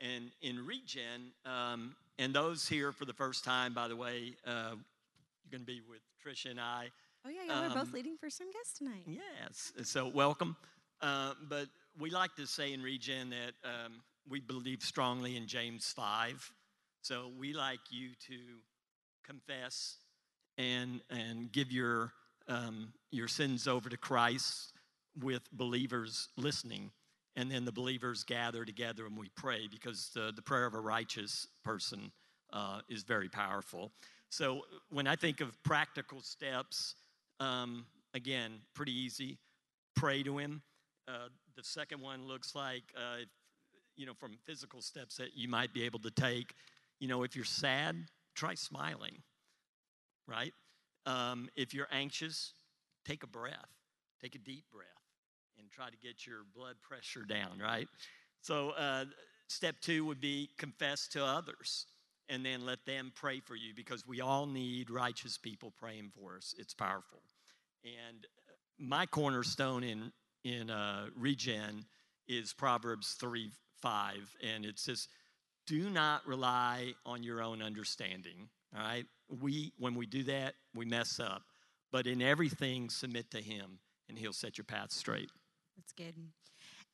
And 0.00 0.30
in 0.42 0.64
Regen, 0.66 1.32
um, 1.44 1.96
and 2.18 2.34
those 2.34 2.68
here 2.68 2.92
for 2.92 3.04
the 3.04 3.14
first 3.14 3.44
time, 3.44 3.72
by 3.72 3.88
the 3.88 3.96
way, 3.96 4.36
uh, 4.46 4.74
you're 4.74 5.50
going 5.50 5.60
to 5.60 5.66
be 5.66 5.80
with 5.88 6.00
Trisha 6.24 6.50
and 6.50 6.60
I. 6.60 6.88
Oh, 7.26 7.30
yeah, 7.30 7.44
y'all 7.44 7.64
are 7.64 7.74
both 7.74 7.88
um, 7.88 7.92
leading 7.92 8.16
for 8.16 8.30
some 8.30 8.50
guests 8.50 8.78
tonight. 8.78 9.02
Yes. 9.06 9.72
So, 9.84 10.06
welcome. 10.06 10.56
Uh, 11.00 11.32
but 11.48 11.66
we 11.98 12.10
like 12.10 12.34
to 12.36 12.46
say 12.46 12.72
in 12.72 12.82
Regen 12.82 13.30
that 13.30 13.54
um, 13.64 14.02
we 14.28 14.40
believe 14.40 14.82
strongly 14.82 15.36
in 15.36 15.46
James 15.46 15.92
5. 15.94 16.52
So 17.02 17.30
we 17.38 17.52
like 17.52 17.80
you 17.90 18.10
to 18.28 18.36
confess 19.24 19.98
and, 20.58 21.00
and 21.10 21.50
give 21.52 21.70
your, 21.70 22.12
um, 22.48 22.92
your 23.10 23.28
sins 23.28 23.68
over 23.68 23.88
to 23.88 23.96
Christ 23.96 24.72
with 25.20 25.42
believers 25.52 26.28
listening. 26.36 26.90
And 27.36 27.50
then 27.50 27.64
the 27.64 27.72
believers 27.72 28.24
gather 28.24 28.64
together 28.64 29.06
and 29.06 29.16
we 29.16 29.28
pray 29.36 29.68
because 29.70 30.10
the, 30.14 30.32
the 30.34 30.42
prayer 30.42 30.66
of 30.66 30.74
a 30.74 30.80
righteous 30.80 31.46
person 31.64 32.10
uh, 32.52 32.80
is 32.88 33.02
very 33.02 33.28
powerful. 33.28 33.92
So 34.30 34.62
when 34.90 35.06
I 35.06 35.16
think 35.16 35.40
of 35.40 35.62
practical 35.62 36.22
steps, 36.22 36.94
um, 37.40 37.86
again, 38.14 38.60
pretty 38.74 38.92
easy. 38.92 39.38
Pray 39.94 40.22
to 40.22 40.38
Him. 40.38 40.62
Uh, 41.06 41.28
the 41.56 41.62
second 41.62 42.00
one 42.00 42.26
looks 42.26 42.54
like 42.54 42.82
uh, 42.96 43.24
you 43.96 44.06
know, 44.06 44.14
from 44.14 44.38
physical 44.44 44.80
steps 44.82 45.16
that 45.16 45.36
you 45.36 45.48
might 45.48 45.72
be 45.72 45.84
able 45.84 45.98
to 46.00 46.10
take. 46.10 46.54
You 47.00 47.08
know, 47.08 47.22
if 47.22 47.34
you're 47.34 47.44
sad, 47.44 47.96
try 48.34 48.54
smiling, 48.54 49.22
right? 50.26 50.52
Um, 51.06 51.48
if 51.56 51.74
you're 51.74 51.88
anxious, 51.90 52.52
take 53.04 53.22
a 53.22 53.26
breath, 53.26 53.54
take 54.20 54.34
a 54.34 54.38
deep 54.38 54.64
breath, 54.72 54.86
and 55.58 55.70
try 55.70 55.88
to 55.88 55.96
get 55.96 56.26
your 56.26 56.38
blood 56.54 56.76
pressure 56.82 57.24
down, 57.24 57.58
right? 57.60 57.88
So, 58.42 58.70
uh, 58.70 59.06
step 59.48 59.76
two 59.80 60.04
would 60.04 60.20
be 60.20 60.50
confess 60.58 61.08
to 61.08 61.24
others 61.24 61.86
and 62.28 62.44
then 62.44 62.66
let 62.66 62.84
them 62.86 63.12
pray 63.14 63.40
for 63.40 63.54
you 63.54 63.72
because 63.74 64.06
we 64.06 64.20
all 64.20 64.46
need 64.46 64.90
righteous 64.90 65.38
people 65.38 65.72
praying 65.78 66.10
for 66.14 66.36
us. 66.36 66.54
It's 66.58 66.74
powerful. 66.74 67.22
And 67.84 68.26
my 68.78 69.06
cornerstone 69.06 69.84
in, 69.84 70.12
in 70.44 70.70
uh, 70.70 71.06
Regen 71.16 71.84
is 72.28 72.52
Proverbs 72.52 73.12
3 73.20 73.50
5, 73.80 74.36
and 74.42 74.64
it 74.64 74.78
says, 74.78 75.08
Do 75.66 75.90
not 75.90 76.26
rely 76.26 76.94
on 77.04 77.22
your 77.22 77.42
own 77.42 77.62
understanding. 77.62 78.48
All 78.76 78.82
right? 78.82 79.06
We, 79.40 79.72
when 79.78 79.94
we 79.94 80.06
do 80.06 80.22
that, 80.24 80.54
we 80.74 80.84
mess 80.84 81.20
up. 81.20 81.42
But 81.92 82.06
in 82.06 82.20
everything, 82.22 82.90
submit 82.90 83.30
to 83.32 83.38
Him, 83.38 83.78
and 84.08 84.18
He'll 84.18 84.32
set 84.32 84.58
your 84.58 84.64
path 84.64 84.92
straight. 84.92 85.30
That's 85.76 85.92
good. 85.92 86.14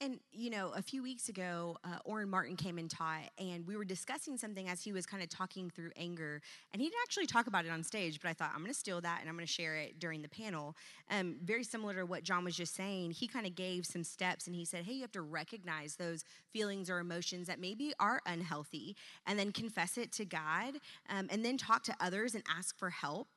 And, 0.00 0.18
you 0.32 0.50
know, 0.50 0.72
a 0.74 0.82
few 0.82 1.00
weeks 1.00 1.28
ago, 1.28 1.76
uh, 1.84 1.98
Orrin 2.04 2.28
Martin 2.28 2.56
came 2.56 2.78
and 2.78 2.90
taught, 2.90 3.30
and 3.38 3.64
we 3.66 3.76
were 3.76 3.84
discussing 3.84 4.36
something 4.36 4.68
as 4.68 4.82
he 4.82 4.92
was 4.92 5.06
kind 5.06 5.22
of 5.22 5.28
talking 5.28 5.70
through 5.70 5.90
anger. 5.96 6.40
And 6.72 6.82
he 6.82 6.88
didn't 6.88 7.02
actually 7.04 7.26
talk 7.26 7.46
about 7.46 7.66
it 7.66 7.70
on 7.70 7.84
stage, 7.84 8.18
but 8.20 8.28
I 8.28 8.32
thought, 8.32 8.50
I'm 8.52 8.62
going 8.62 8.72
to 8.72 8.78
steal 8.78 9.00
that 9.02 9.18
and 9.20 9.28
I'm 9.28 9.36
going 9.36 9.46
to 9.46 9.52
share 9.52 9.76
it 9.76 10.00
during 10.00 10.22
the 10.22 10.28
panel. 10.28 10.74
Um, 11.08 11.36
very 11.44 11.62
similar 11.62 11.94
to 11.94 12.04
what 12.04 12.24
John 12.24 12.44
was 12.44 12.56
just 12.56 12.74
saying, 12.74 13.12
he 13.12 13.28
kind 13.28 13.46
of 13.46 13.54
gave 13.54 13.86
some 13.86 14.02
steps 14.02 14.48
and 14.48 14.56
he 14.56 14.64
said, 14.64 14.84
hey, 14.84 14.94
you 14.94 15.02
have 15.02 15.12
to 15.12 15.22
recognize 15.22 15.94
those 15.94 16.24
feelings 16.50 16.90
or 16.90 16.98
emotions 16.98 17.46
that 17.46 17.60
maybe 17.60 17.92
are 18.00 18.20
unhealthy, 18.26 18.96
and 19.26 19.38
then 19.38 19.52
confess 19.52 19.98
it 19.98 20.10
to 20.12 20.24
God, 20.24 20.78
um, 21.10 21.28
and 21.30 21.44
then 21.44 21.56
talk 21.56 21.84
to 21.84 21.94
others 22.00 22.34
and 22.34 22.42
ask 22.48 22.76
for 22.76 22.90
help, 22.90 23.28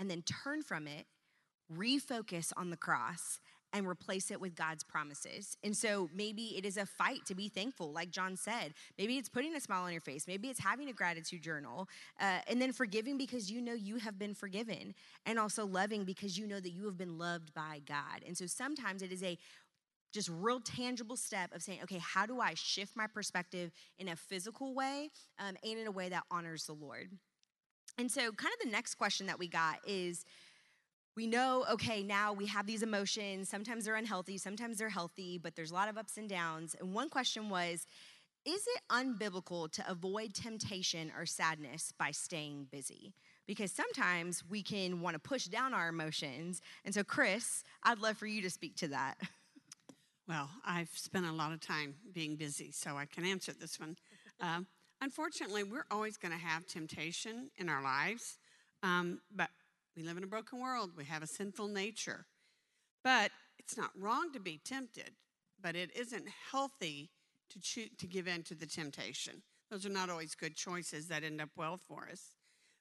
and 0.00 0.10
then 0.10 0.22
turn 0.22 0.62
from 0.62 0.88
it 0.88 1.06
refocus 1.72 2.52
on 2.56 2.70
the 2.70 2.76
cross 2.76 3.40
and 3.72 3.86
replace 3.86 4.30
it 4.30 4.40
with 4.40 4.54
God's 4.54 4.82
promises. 4.82 5.56
And 5.62 5.76
so 5.76 6.08
maybe 6.14 6.56
it 6.56 6.64
is 6.64 6.76
a 6.76 6.86
fight 6.86 7.26
to 7.26 7.34
be 7.34 7.48
thankful, 7.48 7.92
like 7.92 8.10
John 8.10 8.36
said. 8.36 8.72
Maybe 8.96 9.18
it's 9.18 9.28
putting 9.28 9.54
a 9.54 9.60
smile 9.60 9.84
on 9.84 9.92
your 9.92 10.00
face. 10.00 10.26
Maybe 10.26 10.48
it's 10.48 10.60
having 10.60 10.88
a 10.88 10.92
gratitude 10.92 11.42
journal. 11.42 11.88
Uh, 12.20 12.38
and 12.48 12.60
then 12.60 12.72
forgiving 12.72 13.18
because 13.18 13.50
you 13.50 13.60
know 13.60 13.74
you 13.74 13.96
have 13.96 14.18
been 14.18 14.34
forgiven. 14.34 14.94
And 15.26 15.38
also 15.38 15.66
loving 15.66 16.04
because 16.04 16.38
you 16.38 16.46
know 16.46 16.60
that 16.60 16.70
you 16.70 16.86
have 16.86 16.96
been 16.96 17.18
loved 17.18 17.52
by 17.52 17.80
God. 17.86 18.22
And 18.26 18.36
so 18.36 18.46
sometimes 18.46 19.02
it 19.02 19.12
is 19.12 19.22
a 19.22 19.36
just 20.12 20.30
real 20.30 20.60
tangible 20.60 21.16
step 21.16 21.54
of 21.54 21.62
saying, 21.62 21.80
okay, 21.82 21.98
how 21.98 22.24
do 22.24 22.40
I 22.40 22.54
shift 22.54 22.96
my 22.96 23.06
perspective 23.06 23.70
in 23.98 24.08
a 24.08 24.16
physical 24.16 24.74
way 24.74 25.10
um, 25.38 25.56
and 25.62 25.78
in 25.78 25.86
a 25.86 25.90
way 25.90 26.08
that 26.08 26.24
honors 26.30 26.64
the 26.64 26.72
Lord? 26.72 27.10
And 27.98 28.10
so, 28.10 28.20
kind 28.20 28.52
of 28.52 28.64
the 28.64 28.70
next 28.70 28.94
question 28.94 29.26
that 29.26 29.38
we 29.40 29.48
got 29.48 29.80
is, 29.86 30.24
we 31.18 31.26
know, 31.26 31.64
okay, 31.68 32.04
now 32.04 32.32
we 32.32 32.46
have 32.46 32.64
these 32.64 32.84
emotions. 32.84 33.48
Sometimes 33.48 33.84
they're 33.84 33.96
unhealthy, 33.96 34.38
sometimes 34.38 34.78
they're 34.78 34.88
healthy, 34.88 35.36
but 35.36 35.56
there's 35.56 35.72
a 35.72 35.74
lot 35.74 35.88
of 35.88 35.98
ups 35.98 36.16
and 36.16 36.28
downs. 36.28 36.76
And 36.78 36.94
one 36.94 37.08
question 37.08 37.50
was 37.50 37.86
Is 38.44 38.64
it 38.76 38.82
unbiblical 38.88 39.68
to 39.72 39.90
avoid 39.90 40.32
temptation 40.32 41.10
or 41.18 41.26
sadness 41.26 41.92
by 41.98 42.12
staying 42.12 42.68
busy? 42.70 43.14
Because 43.48 43.72
sometimes 43.72 44.44
we 44.48 44.62
can 44.62 45.00
want 45.00 45.14
to 45.14 45.18
push 45.18 45.46
down 45.46 45.74
our 45.74 45.88
emotions. 45.88 46.62
And 46.84 46.94
so, 46.94 47.02
Chris, 47.02 47.64
I'd 47.82 47.98
love 47.98 48.16
for 48.16 48.26
you 48.28 48.40
to 48.42 48.50
speak 48.50 48.76
to 48.76 48.88
that. 48.88 49.16
Well, 50.28 50.50
I've 50.64 50.90
spent 50.92 51.24
a 51.24 51.32
lot 51.32 51.52
of 51.52 51.60
time 51.60 51.94
being 52.12 52.36
busy, 52.36 52.70
so 52.70 52.96
I 52.96 53.06
can 53.06 53.24
answer 53.24 53.54
this 53.58 53.80
one. 53.80 53.96
Um, 54.40 54.66
unfortunately, 55.00 55.64
we're 55.64 55.86
always 55.90 56.18
going 56.18 56.32
to 56.32 56.38
have 56.38 56.66
temptation 56.66 57.50
in 57.56 57.70
our 57.70 57.82
lives, 57.82 58.38
um, 58.82 59.20
but 59.34 59.48
we 59.98 60.04
live 60.04 60.16
in 60.16 60.22
a 60.22 60.28
broken 60.28 60.60
world, 60.60 60.92
we 60.96 61.04
have 61.06 61.24
a 61.24 61.26
sinful 61.26 61.66
nature. 61.66 62.24
But 63.02 63.32
it's 63.58 63.76
not 63.76 63.90
wrong 63.98 64.32
to 64.32 64.38
be 64.38 64.60
tempted, 64.64 65.10
but 65.60 65.74
it 65.74 65.90
isn't 65.96 66.28
healthy 66.52 67.10
to 67.50 67.60
choose 67.60 67.90
to 67.98 68.06
give 68.06 68.28
in 68.28 68.44
to 68.44 68.54
the 68.54 68.66
temptation. 68.66 69.42
Those 69.72 69.84
are 69.84 69.90
not 69.90 70.08
always 70.08 70.36
good 70.36 70.54
choices 70.54 71.08
that 71.08 71.24
end 71.24 71.40
up 71.40 71.48
well 71.56 71.76
for 71.76 72.08
us. 72.10 72.36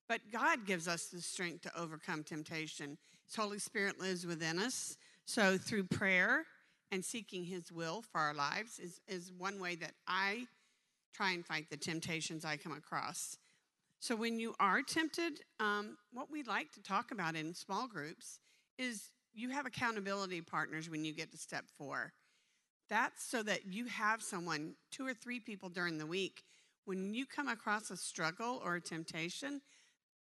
But 0.08 0.22
God 0.32 0.68
gives 0.68 0.88
us 0.88 1.06
the 1.06 1.20
strength 1.20 1.64
to 1.64 1.80
overcome 1.80 2.24
temptation. 2.24 3.00
His 3.26 3.36
Holy 3.36 3.60
Spirit 3.60 4.00
lives 4.00 4.26
within 4.28 4.60
us. 4.60 4.96
So 5.26 5.58
through 5.58 5.86
prayer 5.86 6.46
and 6.92 7.04
seeking 7.04 7.44
his 7.44 7.72
will 7.72 8.04
for 8.04 8.22
our 8.22 8.34
lives 8.36 8.78
is, 8.78 9.02
is 9.08 9.32
one 9.36 9.60
way 9.60 9.76
that 9.76 9.94
I 10.08 10.46
try 11.14 11.32
and 11.32 11.44
fight 11.44 11.66
the 11.72 11.78
temptations 11.78 12.46
I 12.46 12.58
come 12.58 12.74
across. 12.74 13.38
So, 14.00 14.16
when 14.16 14.40
you 14.40 14.54
are 14.60 14.82
tempted, 14.82 15.42
um, 15.60 15.98
what 16.12 16.32
we 16.32 16.44
like 16.44 16.72
to 16.74 16.84
talk 16.84 17.12
about 17.12 17.36
in 17.36 17.54
small 17.54 17.88
groups 17.88 18.40
is 18.78 19.10
you 19.34 19.50
have 19.50 19.66
accountability 19.66 20.42
partners 20.42 20.90
when 20.90 21.04
you 21.04 21.14
get 21.14 21.32
to 21.32 21.38
step 21.38 21.66
four. 21.78 22.14
That's 22.90 23.24
so 23.24 23.44
that 23.44 23.66
you 23.66 23.86
have 23.86 24.22
someone, 24.22 24.76
two 24.92 25.06
or 25.06 25.14
three 25.14 25.40
people 25.40 25.70
during 25.70 25.98
the 25.98 26.06
week, 26.06 26.44
when 26.86 27.14
you 27.14 27.26
come 27.26 27.50
across 27.50 27.92
a 27.92 27.98
struggle 27.98 28.62
or 28.64 28.76
a 28.76 28.82
temptation, 28.82 29.62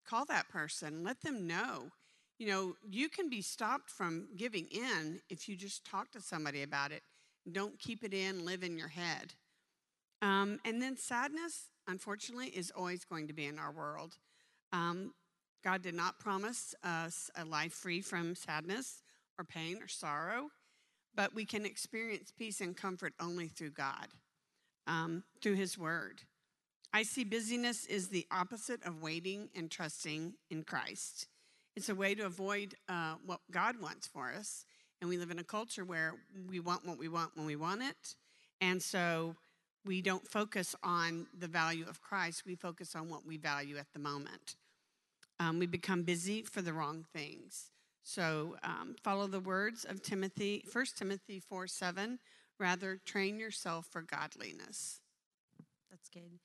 call 0.06 0.24
that 0.26 0.48
person, 0.48 1.02
let 1.02 1.20
them 1.20 1.46
know. 1.46 1.90
You 2.38 2.48
know, 2.48 2.74
you 2.88 3.08
can 3.08 3.28
be 3.28 3.42
stopped 3.42 3.90
from 3.90 4.28
giving 4.36 4.68
in 4.70 5.20
if 5.28 5.48
you 5.48 5.56
just 5.56 5.84
talk 5.84 6.12
to 6.12 6.20
somebody 6.20 6.62
about 6.62 6.92
it. 6.92 7.02
Don't 7.50 7.78
keep 7.78 8.04
it 8.04 8.14
in, 8.14 8.44
live 8.44 8.62
in 8.62 8.78
your 8.78 8.88
head. 8.88 9.34
Um, 10.22 10.60
and 10.64 10.80
then 10.80 10.96
sadness, 10.96 11.68
unfortunately, 11.86 12.48
is 12.48 12.72
always 12.74 13.04
going 13.04 13.26
to 13.28 13.32
be 13.32 13.46
in 13.46 13.58
our 13.58 13.72
world. 13.72 14.18
Um, 14.72 15.12
God 15.64 15.82
did 15.82 15.94
not 15.94 16.18
promise 16.18 16.74
us 16.82 17.30
a 17.36 17.44
life 17.44 17.72
free 17.72 18.00
from 18.00 18.34
sadness 18.34 19.02
or 19.38 19.44
pain 19.44 19.80
or 19.82 19.88
sorrow, 19.88 20.48
but 21.14 21.34
we 21.34 21.44
can 21.44 21.64
experience 21.64 22.32
peace 22.36 22.60
and 22.60 22.76
comfort 22.76 23.14
only 23.20 23.48
through 23.48 23.70
God, 23.70 24.08
um, 24.86 25.24
through 25.40 25.54
His 25.54 25.78
Word. 25.78 26.22
I 26.92 27.04
see 27.04 27.24
busyness 27.24 27.86
is 27.86 28.08
the 28.08 28.26
opposite 28.30 28.84
of 28.84 29.00
waiting 29.00 29.48
and 29.56 29.70
trusting 29.70 30.34
in 30.50 30.62
Christ. 30.62 31.26
It's 31.74 31.88
a 31.88 31.94
way 31.94 32.14
to 32.14 32.26
avoid 32.26 32.74
uh, 32.88 33.14
what 33.24 33.40
God 33.50 33.80
wants 33.80 34.06
for 34.06 34.30
us. 34.30 34.66
And 35.00 35.08
we 35.08 35.16
live 35.16 35.30
in 35.30 35.38
a 35.38 35.44
culture 35.44 35.84
where 35.84 36.14
we 36.48 36.60
want 36.60 36.86
what 36.86 36.98
we 36.98 37.08
want 37.08 37.30
when 37.34 37.46
we 37.46 37.56
want 37.56 37.82
it. 37.82 38.14
And 38.60 38.82
so 38.82 39.36
we 39.84 40.00
don't 40.00 40.26
focus 40.26 40.74
on 40.82 41.26
the 41.36 41.48
value 41.48 41.84
of 41.88 42.00
Christ, 42.00 42.44
we 42.46 42.54
focus 42.54 42.94
on 42.94 43.08
what 43.08 43.26
we 43.26 43.36
value 43.36 43.76
at 43.76 43.92
the 43.92 43.98
moment. 43.98 44.56
Um, 45.40 45.58
we 45.58 45.66
become 45.66 46.02
busy 46.02 46.42
for 46.42 46.62
the 46.62 46.72
wrong 46.72 47.04
things. 47.12 47.70
So 48.02 48.56
um, 48.62 48.96
follow 49.02 49.26
the 49.26 49.40
words 49.40 49.84
of 49.84 50.02
Timothy, 50.02 50.64
1 50.70 50.84
Timothy 50.96 51.40
4 51.40 51.66
7. 51.66 52.18
Rather, 52.58 53.00
train 53.04 53.38
yourself 53.40 53.86
for 53.90 54.02
godliness. 54.02 55.00
That's 55.90 56.08
good. 56.08 56.38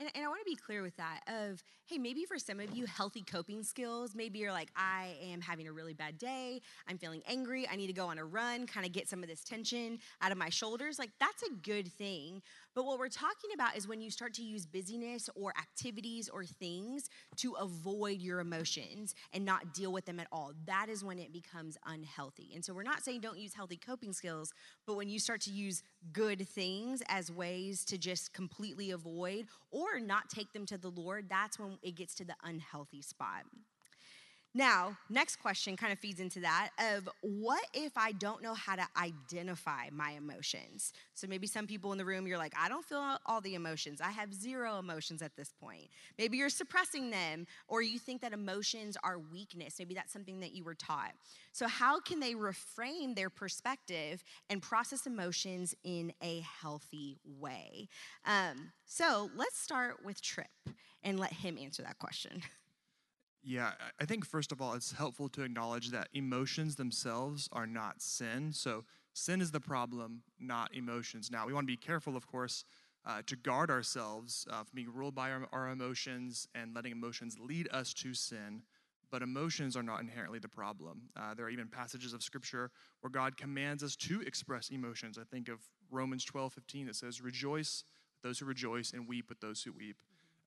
And, 0.00 0.10
and 0.14 0.24
I 0.24 0.28
want 0.28 0.40
to 0.40 0.50
be 0.50 0.56
clear 0.56 0.82
with 0.82 0.96
that 0.96 1.20
of, 1.28 1.62
hey, 1.84 1.96
maybe 1.96 2.24
for 2.24 2.38
some 2.38 2.58
of 2.60 2.74
you, 2.74 2.86
healthy 2.86 3.22
coping 3.22 3.62
skills, 3.62 4.14
maybe 4.14 4.40
you're 4.40 4.52
like, 4.52 4.70
I 4.74 5.16
am 5.30 5.40
having 5.40 5.68
a 5.68 5.72
really 5.72 5.94
bad 5.94 6.18
day. 6.18 6.60
I'm 6.88 6.98
feeling 6.98 7.22
angry. 7.28 7.68
I 7.70 7.76
need 7.76 7.86
to 7.86 7.92
go 7.92 8.06
on 8.06 8.18
a 8.18 8.24
run, 8.24 8.66
kind 8.66 8.84
of 8.84 8.92
get 8.92 9.08
some 9.08 9.22
of 9.22 9.28
this 9.28 9.44
tension 9.44 9.98
out 10.20 10.32
of 10.32 10.38
my 10.38 10.48
shoulders. 10.48 10.98
Like, 10.98 11.10
that's 11.20 11.42
a 11.42 11.52
good 11.62 11.86
thing. 11.92 12.42
But 12.74 12.86
what 12.86 12.98
we're 12.98 13.08
talking 13.08 13.50
about 13.54 13.76
is 13.76 13.86
when 13.86 14.00
you 14.00 14.10
start 14.10 14.32
to 14.34 14.42
use 14.42 14.64
busyness 14.64 15.28
or 15.34 15.52
activities 15.58 16.28
or 16.28 16.44
things 16.44 17.10
to 17.36 17.52
avoid 17.52 18.20
your 18.20 18.40
emotions 18.40 19.14
and 19.32 19.44
not 19.44 19.74
deal 19.74 19.92
with 19.92 20.06
them 20.06 20.18
at 20.18 20.26
all. 20.32 20.52
That 20.66 20.88
is 20.88 21.04
when 21.04 21.18
it 21.18 21.32
becomes 21.32 21.76
unhealthy. 21.86 22.52
And 22.54 22.64
so 22.64 22.72
we're 22.72 22.82
not 22.82 23.04
saying 23.04 23.20
don't 23.20 23.38
use 23.38 23.54
healthy 23.54 23.76
coping 23.76 24.12
skills, 24.12 24.52
but 24.86 24.96
when 24.96 25.08
you 25.08 25.18
start 25.18 25.42
to 25.42 25.50
use 25.50 25.82
good 26.12 26.48
things 26.48 27.02
as 27.08 27.30
ways 27.30 27.84
to 27.86 27.98
just 27.98 28.32
completely 28.32 28.90
avoid 28.90 29.46
or 29.70 30.00
not 30.00 30.30
take 30.30 30.52
them 30.52 30.64
to 30.66 30.78
the 30.78 30.90
Lord, 30.90 31.26
that's 31.28 31.58
when 31.58 31.78
it 31.82 31.94
gets 31.94 32.14
to 32.16 32.24
the 32.24 32.36
unhealthy 32.42 33.02
spot. 33.02 33.42
Now, 34.54 34.98
next 35.08 35.36
question 35.36 35.78
kind 35.78 35.94
of 35.94 35.98
feeds 35.98 36.20
into 36.20 36.40
that 36.40 36.70
of 36.78 37.08
what 37.22 37.64
if 37.72 37.96
I 37.96 38.12
don't 38.12 38.42
know 38.42 38.52
how 38.52 38.76
to 38.76 38.86
identify 38.98 39.88
my 39.90 40.10
emotions? 40.12 40.92
So 41.14 41.26
maybe 41.26 41.46
some 41.46 41.66
people 41.66 41.90
in 41.92 41.98
the 41.98 42.04
room 42.04 42.26
you're 42.26 42.36
like, 42.36 42.52
I 42.58 42.68
don't 42.68 42.84
feel 42.84 43.16
all 43.24 43.40
the 43.40 43.54
emotions. 43.54 44.02
I 44.02 44.10
have 44.10 44.34
zero 44.34 44.78
emotions 44.78 45.22
at 45.22 45.36
this 45.36 45.54
point. 45.58 45.88
Maybe 46.18 46.36
you're 46.36 46.50
suppressing 46.50 47.10
them 47.10 47.46
or 47.66 47.80
you 47.80 47.98
think 47.98 48.20
that 48.20 48.34
emotions 48.34 48.98
are 49.02 49.18
weakness. 49.18 49.76
Maybe 49.78 49.94
that's 49.94 50.12
something 50.12 50.40
that 50.40 50.52
you 50.52 50.64
were 50.64 50.74
taught. 50.74 51.12
So 51.52 51.66
how 51.66 52.00
can 52.00 52.20
they 52.20 52.34
reframe 52.34 53.16
their 53.16 53.30
perspective 53.30 54.22
and 54.50 54.60
process 54.60 55.06
emotions 55.06 55.74
in 55.82 56.12
a 56.22 56.40
healthy 56.40 57.20
way? 57.24 57.88
Um, 58.26 58.72
so 58.84 59.30
let's 59.34 59.58
start 59.58 60.04
with 60.04 60.20
Trip 60.20 60.48
and 61.02 61.18
let 61.18 61.32
him 61.32 61.56
answer 61.56 61.82
that 61.82 61.98
question. 61.98 62.42
Yeah, 63.44 63.72
I 64.00 64.04
think 64.04 64.24
first 64.24 64.52
of 64.52 64.62
all, 64.62 64.74
it's 64.74 64.92
helpful 64.92 65.28
to 65.30 65.42
acknowledge 65.42 65.90
that 65.90 66.08
emotions 66.14 66.76
themselves 66.76 67.48
are 67.52 67.66
not 67.66 68.00
sin. 68.00 68.52
So 68.52 68.84
sin 69.14 69.40
is 69.40 69.50
the 69.50 69.60
problem, 69.60 70.22
not 70.38 70.72
emotions. 70.74 71.28
Now, 71.30 71.46
we 71.46 71.52
want 71.52 71.64
to 71.64 71.72
be 71.72 71.76
careful, 71.76 72.16
of 72.16 72.26
course, 72.26 72.64
uh, 73.04 73.22
to 73.26 73.34
guard 73.34 73.68
ourselves 73.68 74.46
uh, 74.48 74.58
from 74.58 74.70
being 74.74 74.92
ruled 74.94 75.16
by 75.16 75.32
our, 75.32 75.48
our 75.52 75.70
emotions 75.70 76.46
and 76.54 76.72
letting 76.74 76.92
emotions 76.92 77.36
lead 77.40 77.68
us 77.72 77.92
to 77.94 78.14
sin. 78.14 78.62
But 79.10 79.22
emotions 79.22 79.76
are 79.76 79.82
not 79.82 80.00
inherently 80.00 80.38
the 80.38 80.48
problem. 80.48 81.02
Uh, 81.16 81.34
there 81.34 81.44
are 81.44 81.50
even 81.50 81.66
passages 81.66 82.14
of 82.14 82.22
Scripture 82.22 82.70
where 83.00 83.10
God 83.10 83.36
commands 83.36 83.82
us 83.82 83.96
to 83.96 84.20
express 84.22 84.70
emotions. 84.70 85.18
I 85.18 85.24
think 85.24 85.48
of 85.48 85.58
Romans 85.90 86.24
12, 86.24 86.52
15 86.52 86.86
that 86.86 86.96
says, 86.96 87.20
Rejoice 87.20 87.82
with 88.14 88.30
those 88.30 88.38
who 88.38 88.46
rejoice 88.46 88.92
and 88.92 89.08
weep 89.08 89.28
with 89.28 89.40
those 89.40 89.62
who 89.62 89.72
weep. 89.72 89.96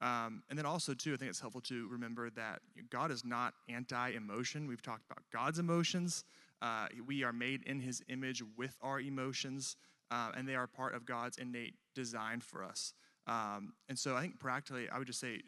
Um, 0.06 0.44
and 0.50 0.58
then 0.58 0.68
also, 0.68 0.94
too, 0.94 1.16
I 1.16 1.18
think 1.18 1.30
it's 1.30 1.40
helpful 1.40 1.62
to 1.62 1.88
remember 1.88 2.30
that 2.30 2.62
God 2.92 3.10
is 3.10 3.26
not 3.26 3.56
anti 3.68 4.12
emotion. 4.12 4.68
We've 4.68 4.82
talked 4.82 5.04
about 5.10 5.24
God's 5.34 5.58
emotions. 5.58 6.24
Uh, 6.62 6.88
we 7.08 7.24
are 7.24 7.34
made 7.34 7.64
in 7.64 7.80
his 7.80 8.04
image 8.08 8.44
with 8.56 8.78
our 8.84 9.00
emotions, 9.00 9.78
uh, 10.12 10.32
and 10.38 10.48
they 10.48 10.54
are 10.54 10.68
part 10.68 10.94
of 10.94 11.08
God's 11.08 11.38
innate 11.38 11.74
design 11.96 12.40
for 12.40 12.64
us. 12.64 12.94
Um, 13.26 13.74
and 13.90 13.98
so 13.98 14.16
I 14.16 14.22
think 14.22 14.40
practically, 14.40 14.88
I 14.90 15.00
would 15.00 15.08
just 15.08 15.20
say, 15.20 15.42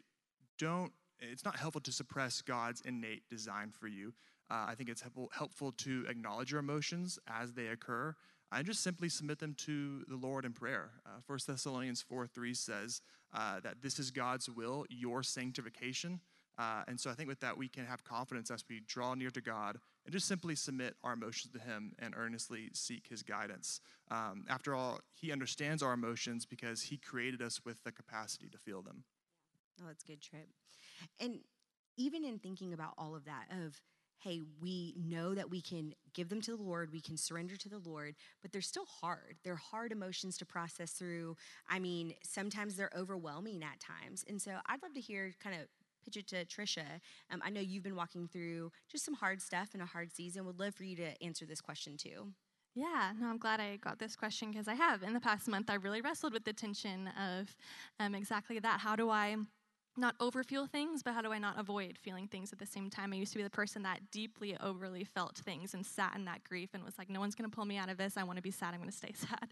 don't, 0.58 0.90
it's 1.20 1.44
not 1.44 1.56
helpful 1.56 1.80
to 1.82 1.92
suppress 1.92 2.42
God's 2.42 2.80
innate 2.80 3.28
design 3.30 3.70
for 3.70 3.86
you. 3.86 4.12
Uh, 4.50 4.66
I 4.66 4.74
think 4.74 4.88
it's 4.88 5.02
helpful, 5.02 5.30
helpful 5.32 5.70
to 5.72 6.04
acknowledge 6.08 6.50
your 6.50 6.60
emotions 6.60 7.16
as 7.28 7.52
they 7.52 7.68
occur, 7.68 8.16
and 8.52 8.66
just 8.66 8.82
simply 8.82 9.08
submit 9.08 9.38
them 9.38 9.54
to 9.54 10.04
the 10.08 10.16
Lord 10.16 10.44
in 10.44 10.52
prayer. 10.52 10.90
Uh, 11.06 11.20
1 11.26 11.38
Thessalonians 11.46 12.02
4 12.02 12.26
3 12.26 12.54
says 12.54 13.02
uh, 13.34 13.60
that 13.60 13.82
this 13.82 13.98
is 13.98 14.10
God's 14.10 14.48
will, 14.48 14.86
your 14.88 15.22
sanctification. 15.22 16.20
Uh, 16.58 16.82
and 16.88 16.98
so 16.98 17.08
I 17.08 17.14
think 17.14 17.28
with 17.28 17.38
that, 17.40 17.56
we 17.56 17.68
can 17.68 17.86
have 17.86 18.02
confidence 18.02 18.50
as 18.50 18.64
we 18.68 18.80
draw 18.80 19.14
near 19.14 19.30
to 19.30 19.40
God 19.40 19.78
and 20.04 20.12
just 20.12 20.26
simply 20.26 20.56
submit 20.56 20.96
our 21.04 21.12
emotions 21.12 21.52
to 21.52 21.60
Him 21.60 21.92
and 22.00 22.14
earnestly 22.16 22.70
seek 22.72 23.06
His 23.08 23.22
guidance. 23.22 23.80
Um, 24.10 24.44
after 24.48 24.74
all, 24.74 24.98
He 25.14 25.30
understands 25.30 25.82
our 25.84 25.92
emotions 25.92 26.46
because 26.46 26.82
He 26.82 26.96
created 26.96 27.42
us 27.42 27.60
with 27.64 27.84
the 27.84 27.92
capacity 27.92 28.48
to 28.48 28.58
feel 28.58 28.82
them. 28.82 29.04
Oh, 29.80 29.84
that's 29.86 30.02
good, 30.02 30.20
Trip. 30.20 30.48
And 31.20 31.38
even 31.96 32.24
in 32.24 32.40
thinking 32.40 32.72
about 32.72 32.94
all 32.98 33.14
of 33.14 33.24
that, 33.26 33.46
of 33.64 33.80
hey, 34.18 34.42
we 34.60 34.94
know 34.96 35.34
that 35.34 35.50
we 35.50 35.60
can 35.60 35.94
give 36.12 36.28
them 36.28 36.40
to 36.42 36.56
the 36.56 36.62
Lord, 36.62 36.92
we 36.92 37.00
can 37.00 37.16
surrender 37.16 37.56
to 37.56 37.68
the 37.68 37.78
Lord, 37.78 38.14
but 38.42 38.52
they're 38.52 38.60
still 38.60 38.86
hard. 38.86 39.36
They're 39.44 39.56
hard 39.56 39.92
emotions 39.92 40.36
to 40.38 40.46
process 40.46 40.92
through. 40.92 41.36
I 41.68 41.78
mean, 41.78 42.14
sometimes 42.22 42.74
they're 42.74 42.90
overwhelming 42.96 43.62
at 43.62 43.80
times. 43.80 44.24
And 44.28 44.40
so 44.40 44.52
I'd 44.66 44.82
love 44.82 44.94
to 44.94 45.00
hear 45.00 45.32
kind 45.42 45.60
of 45.60 45.68
pitch 46.04 46.16
it 46.16 46.26
to 46.28 46.44
Trisha. 46.44 47.00
Um, 47.30 47.42
I 47.44 47.50
know 47.50 47.60
you've 47.60 47.82
been 47.82 47.96
walking 47.96 48.28
through 48.28 48.72
just 48.90 49.04
some 49.04 49.14
hard 49.14 49.40
stuff 49.40 49.74
in 49.74 49.80
a 49.80 49.86
hard 49.86 50.12
season. 50.12 50.44
Would 50.46 50.58
love 50.58 50.74
for 50.74 50.84
you 50.84 50.96
to 50.96 51.22
answer 51.22 51.46
this 51.46 51.60
question 51.60 51.96
too. 51.96 52.32
Yeah, 52.74 53.12
no, 53.18 53.26
I'm 53.26 53.38
glad 53.38 53.60
I 53.60 53.76
got 53.76 53.98
this 53.98 54.14
question 54.14 54.50
because 54.50 54.68
I 54.68 54.74
have. 54.74 55.02
In 55.02 55.12
the 55.12 55.20
past 55.20 55.48
month, 55.48 55.68
I 55.68 55.74
really 55.74 56.00
wrestled 56.00 56.32
with 56.32 56.44
the 56.44 56.52
tension 56.52 57.08
of 57.18 57.56
um, 57.98 58.14
exactly 58.14 58.58
that. 58.60 58.80
How 58.80 58.94
do 58.94 59.10
I 59.10 59.36
not 59.98 60.16
overfeel 60.18 60.68
things, 60.68 61.02
but 61.02 61.14
how 61.14 61.22
do 61.22 61.32
I 61.32 61.38
not 61.38 61.58
avoid 61.58 61.98
feeling 61.98 62.26
things 62.26 62.52
at 62.52 62.58
the 62.58 62.66
same 62.66 62.90
time? 62.90 63.12
I 63.12 63.16
used 63.16 63.32
to 63.32 63.38
be 63.38 63.44
the 63.44 63.50
person 63.50 63.82
that 63.82 64.00
deeply, 64.10 64.56
overly 64.62 65.04
felt 65.04 65.36
things 65.36 65.74
and 65.74 65.84
sat 65.84 66.14
in 66.14 66.24
that 66.26 66.44
grief 66.44 66.70
and 66.74 66.84
was 66.84 66.98
like, 66.98 67.10
no 67.10 67.20
one's 67.20 67.34
gonna 67.34 67.48
pull 67.48 67.64
me 67.64 67.76
out 67.76 67.88
of 67.88 67.96
this. 67.96 68.16
I 68.16 68.22
wanna 68.22 68.42
be 68.42 68.50
sad. 68.50 68.74
I'm 68.74 68.80
gonna 68.80 68.92
stay 68.92 69.12
sad. 69.14 69.48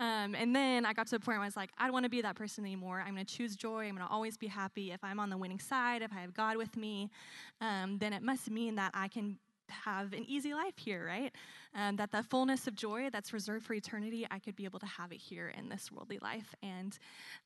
Um, 0.00 0.34
and 0.34 0.54
then 0.54 0.84
I 0.84 0.92
got 0.92 1.06
to 1.08 1.16
a 1.16 1.18
point 1.18 1.38
where 1.38 1.44
I 1.44 1.46
was 1.46 1.56
like, 1.56 1.70
I 1.78 1.84
don't 1.84 1.92
wanna 1.92 2.08
be 2.08 2.22
that 2.22 2.36
person 2.36 2.64
anymore. 2.64 3.00
I'm 3.00 3.14
gonna 3.14 3.24
choose 3.24 3.56
joy. 3.56 3.86
I'm 3.86 3.94
gonna 3.94 4.08
always 4.10 4.36
be 4.36 4.46
happy. 4.46 4.92
If 4.92 5.02
I'm 5.02 5.20
on 5.20 5.30
the 5.30 5.36
winning 5.36 5.60
side, 5.60 6.02
if 6.02 6.12
I 6.12 6.20
have 6.20 6.34
God 6.34 6.56
with 6.56 6.76
me, 6.76 7.10
um, 7.60 7.98
then 7.98 8.12
it 8.12 8.22
must 8.22 8.50
mean 8.50 8.74
that 8.76 8.90
I 8.94 9.08
can 9.08 9.38
have 9.70 10.12
an 10.12 10.24
easy 10.26 10.54
life 10.54 10.76
here, 10.76 11.04
right? 11.06 11.32
Um, 11.74 11.96
that 11.96 12.10
the 12.10 12.22
fullness 12.22 12.66
of 12.66 12.74
joy 12.74 13.10
that's 13.10 13.32
reserved 13.32 13.66
for 13.66 13.74
eternity, 13.74 14.26
I 14.30 14.38
could 14.38 14.56
be 14.56 14.64
able 14.64 14.78
to 14.80 14.86
have 14.86 15.12
it 15.12 15.20
here 15.20 15.48
in 15.48 15.68
this 15.68 15.92
worldly 15.92 16.18
life. 16.20 16.54
And 16.62 16.98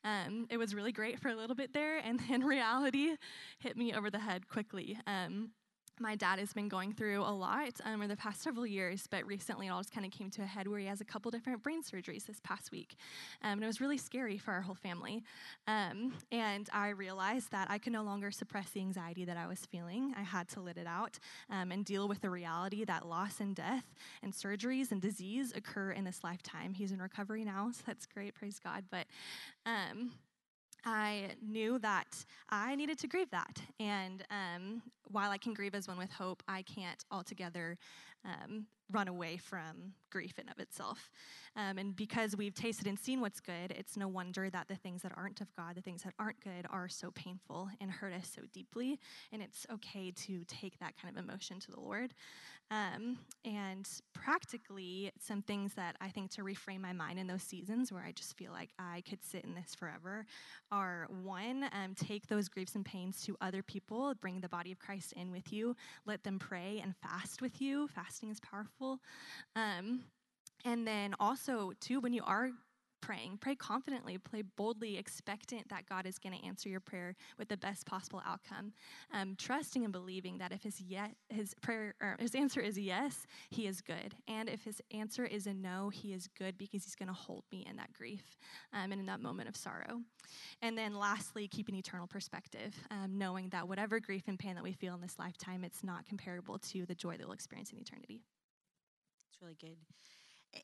um, 0.03 0.47
it 0.49 0.57
was 0.57 0.73
really 0.73 0.91
great 0.91 1.19
for 1.19 1.29
a 1.29 1.35
little 1.35 1.55
bit 1.55 1.73
there, 1.73 1.97
and 1.97 2.19
then 2.29 2.43
reality 2.45 3.15
hit 3.59 3.77
me 3.77 3.93
over 3.93 4.09
the 4.09 4.19
head 4.19 4.47
quickly. 4.47 4.97
Um, 5.07 5.49
my 5.99 6.15
dad 6.15 6.39
has 6.39 6.53
been 6.53 6.67
going 6.67 6.93
through 6.93 7.21
a 7.21 7.31
lot 7.31 7.73
um, 7.85 7.95
over 7.95 8.07
the 8.07 8.15
past 8.15 8.41
several 8.41 8.65
years, 8.65 9.07
but 9.09 9.25
recently 9.25 9.67
it 9.67 9.69
all 9.69 9.79
just 9.79 9.93
kind 9.93 10.05
of 10.05 10.11
came 10.11 10.29
to 10.31 10.41
a 10.41 10.45
head 10.45 10.67
where 10.67 10.79
he 10.79 10.85
has 10.85 11.01
a 11.01 11.05
couple 11.05 11.29
different 11.31 11.61
brain 11.61 11.83
surgeries 11.83 12.25
this 12.25 12.39
past 12.43 12.71
week. 12.71 12.95
Um, 13.43 13.53
and 13.53 13.63
it 13.63 13.67
was 13.67 13.79
really 13.79 13.97
scary 13.97 14.37
for 14.37 14.51
our 14.51 14.61
whole 14.61 14.75
family. 14.75 15.23
Um, 15.67 16.13
and 16.31 16.69
I 16.73 16.89
realized 16.89 17.51
that 17.51 17.69
I 17.69 17.77
could 17.77 17.93
no 17.93 18.03
longer 18.03 18.31
suppress 18.31 18.69
the 18.71 18.81
anxiety 18.81 19.25
that 19.25 19.37
I 19.37 19.47
was 19.47 19.65
feeling. 19.65 20.13
I 20.17 20.23
had 20.23 20.47
to 20.49 20.61
let 20.61 20.77
it 20.77 20.87
out 20.87 21.19
um, 21.49 21.71
and 21.71 21.85
deal 21.85 22.07
with 22.07 22.21
the 22.21 22.29
reality 22.29 22.83
that 22.85 23.07
loss 23.07 23.39
and 23.39 23.55
death 23.55 23.85
and 24.21 24.33
surgeries 24.33 24.91
and 24.91 25.01
disease 25.01 25.53
occur 25.55 25.91
in 25.91 26.03
this 26.03 26.23
lifetime. 26.23 26.73
He's 26.73 26.91
in 26.91 27.01
recovery 27.01 27.43
now, 27.45 27.71
so 27.71 27.83
that's 27.85 28.05
great, 28.05 28.33
praise 28.35 28.59
God. 28.59 28.85
But 28.89 29.05
um, 29.65 30.11
I 30.85 31.31
knew 31.41 31.79
that 31.79 32.25
I 32.49 32.75
needed 32.75 32.99
to 32.99 33.07
grieve 33.07 33.29
that. 33.31 33.61
And 33.79 34.23
um, 34.29 34.81
while 35.09 35.31
I 35.31 35.37
can 35.37 35.53
grieve 35.53 35.75
as 35.75 35.87
one 35.87 35.97
with 35.97 36.11
hope, 36.11 36.43
I 36.47 36.61
can't 36.63 37.03
altogether 37.11 37.77
um, 38.25 38.65
run 38.91 39.07
away 39.07 39.37
from 39.37 39.93
grief 40.09 40.37
in 40.37 40.47
of 40.49 40.59
itself. 40.59 41.09
Um, 41.55 41.77
and 41.77 41.95
because 41.95 42.35
we've 42.35 42.53
tasted 42.53 42.87
and 42.87 42.97
seen 42.97 43.21
what's 43.21 43.39
good, 43.39 43.71
it's 43.71 43.97
no 43.97 44.07
wonder 44.07 44.49
that 44.49 44.67
the 44.67 44.75
things 44.75 45.01
that 45.01 45.11
aren't 45.15 45.41
of 45.41 45.53
God, 45.55 45.75
the 45.75 45.81
things 45.81 46.03
that 46.03 46.13
aren't 46.19 46.39
good, 46.41 46.65
are 46.69 46.87
so 46.87 47.11
painful 47.11 47.69
and 47.81 47.89
hurt 47.89 48.13
us 48.13 48.31
so 48.33 48.43
deeply. 48.51 48.99
And 49.31 49.41
it's 49.41 49.65
okay 49.71 50.11
to 50.11 50.43
take 50.47 50.79
that 50.79 50.93
kind 51.01 51.17
of 51.17 51.23
emotion 51.23 51.59
to 51.61 51.71
the 51.71 51.79
Lord. 51.79 52.13
Um, 52.71 53.19
and 53.45 53.87
practically, 54.13 55.11
some 55.19 55.41
things 55.41 55.73
that 55.75 55.95
I 56.01 56.09
think 56.09 56.31
to 56.31 56.41
reframe 56.43 56.81
my 56.81 56.93
mind 56.93 57.19
in 57.19 57.27
those 57.27 57.43
seasons 57.43 57.91
where 57.91 58.03
I 58.03 58.11
just 58.11 58.35
feel 58.35 58.51
like 58.51 58.69
I 58.79 59.03
could 59.07 59.23
sit 59.23 59.43
in 59.43 59.53
this 59.53 59.75
forever 59.75 60.25
are 60.71 61.07
one, 61.23 61.65
um, 61.71 61.93
take 61.95 62.27
those 62.27 62.49
griefs 62.49 62.75
and 62.75 62.83
pains 62.83 63.21
to 63.25 63.37
other 63.41 63.61
people, 63.61 64.13
bring 64.15 64.39
the 64.39 64.49
body 64.49 64.71
of 64.71 64.79
Christ 64.79 65.13
in 65.13 65.31
with 65.31 65.53
you, 65.53 65.75
let 66.05 66.23
them 66.23 66.39
pray 66.39 66.79
and 66.81 66.95
fast 66.95 67.41
with 67.41 67.61
you. 67.61 67.87
Fasting 67.89 68.31
is 68.31 68.39
powerful. 68.39 68.99
Um, 69.55 70.05
and 70.65 70.87
then 70.87 71.13
also, 71.19 71.73
too, 71.79 71.99
when 71.99 72.13
you 72.13 72.23
are 72.25 72.49
praying, 73.03 73.37
pray 73.41 73.53
confidently, 73.53 74.17
pray 74.17 74.41
boldly, 74.55 74.97
expectant 74.97 75.67
that 75.67 75.85
God 75.89 76.05
is 76.05 76.17
going 76.17 76.33
to 76.39 76.45
answer 76.45 76.69
your 76.69 76.79
prayer 76.79 77.15
with 77.37 77.49
the 77.49 77.57
best 77.57 77.85
possible 77.85 78.21
outcome. 78.25 78.71
Um, 79.13 79.35
trusting 79.37 79.83
and 79.83 79.91
believing 79.91 80.37
that 80.37 80.53
if 80.53 80.63
his 80.63 80.79
yet 80.79 81.11
his 81.27 81.53
prayer 81.55 81.95
or 82.01 82.15
his 82.17 82.33
answer 82.33 82.61
is 82.61 82.79
yes, 82.79 83.27
he 83.49 83.67
is 83.67 83.81
good, 83.81 84.15
and 84.29 84.47
if 84.47 84.63
his 84.63 84.81
answer 84.91 85.25
is 85.25 85.47
a 85.47 85.53
no, 85.53 85.89
he 85.89 86.13
is 86.13 86.29
good 86.39 86.57
because 86.57 86.85
he's 86.85 86.95
going 86.95 87.07
to 87.07 87.13
hold 87.13 87.43
me 87.51 87.65
in 87.69 87.75
that 87.75 87.91
grief 87.91 88.37
um, 88.71 88.93
and 88.93 89.01
in 89.01 89.05
that 89.07 89.19
moment 89.19 89.49
of 89.49 89.57
sorrow. 89.57 89.99
And 90.61 90.77
then 90.77 90.93
lastly, 90.93 91.49
keep 91.49 91.67
an 91.67 91.75
eternal 91.75 92.07
perspective, 92.07 92.73
um, 92.89 93.17
knowing 93.17 93.49
that 93.49 93.67
whatever 93.67 93.99
grief 93.99 94.23
and 94.27 94.39
pain 94.39 94.55
that 94.55 94.63
we 94.63 94.71
feel 94.71 94.95
in 94.95 95.01
this 95.01 95.19
lifetime, 95.19 95.65
it's 95.65 95.83
not 95.83 96.05
comparable 96.07 96.57
to 96.59 96.85
the 96.85 96.95
joy 96.95 97.17
that 97.17 97.25
we'll 97.25 97.33
experience 97.33 97.73
in 97.73 97.79
eternity. 97.79 98.21
It's 99.29 99.41
really 99.41 99.57
good 99.59 99.75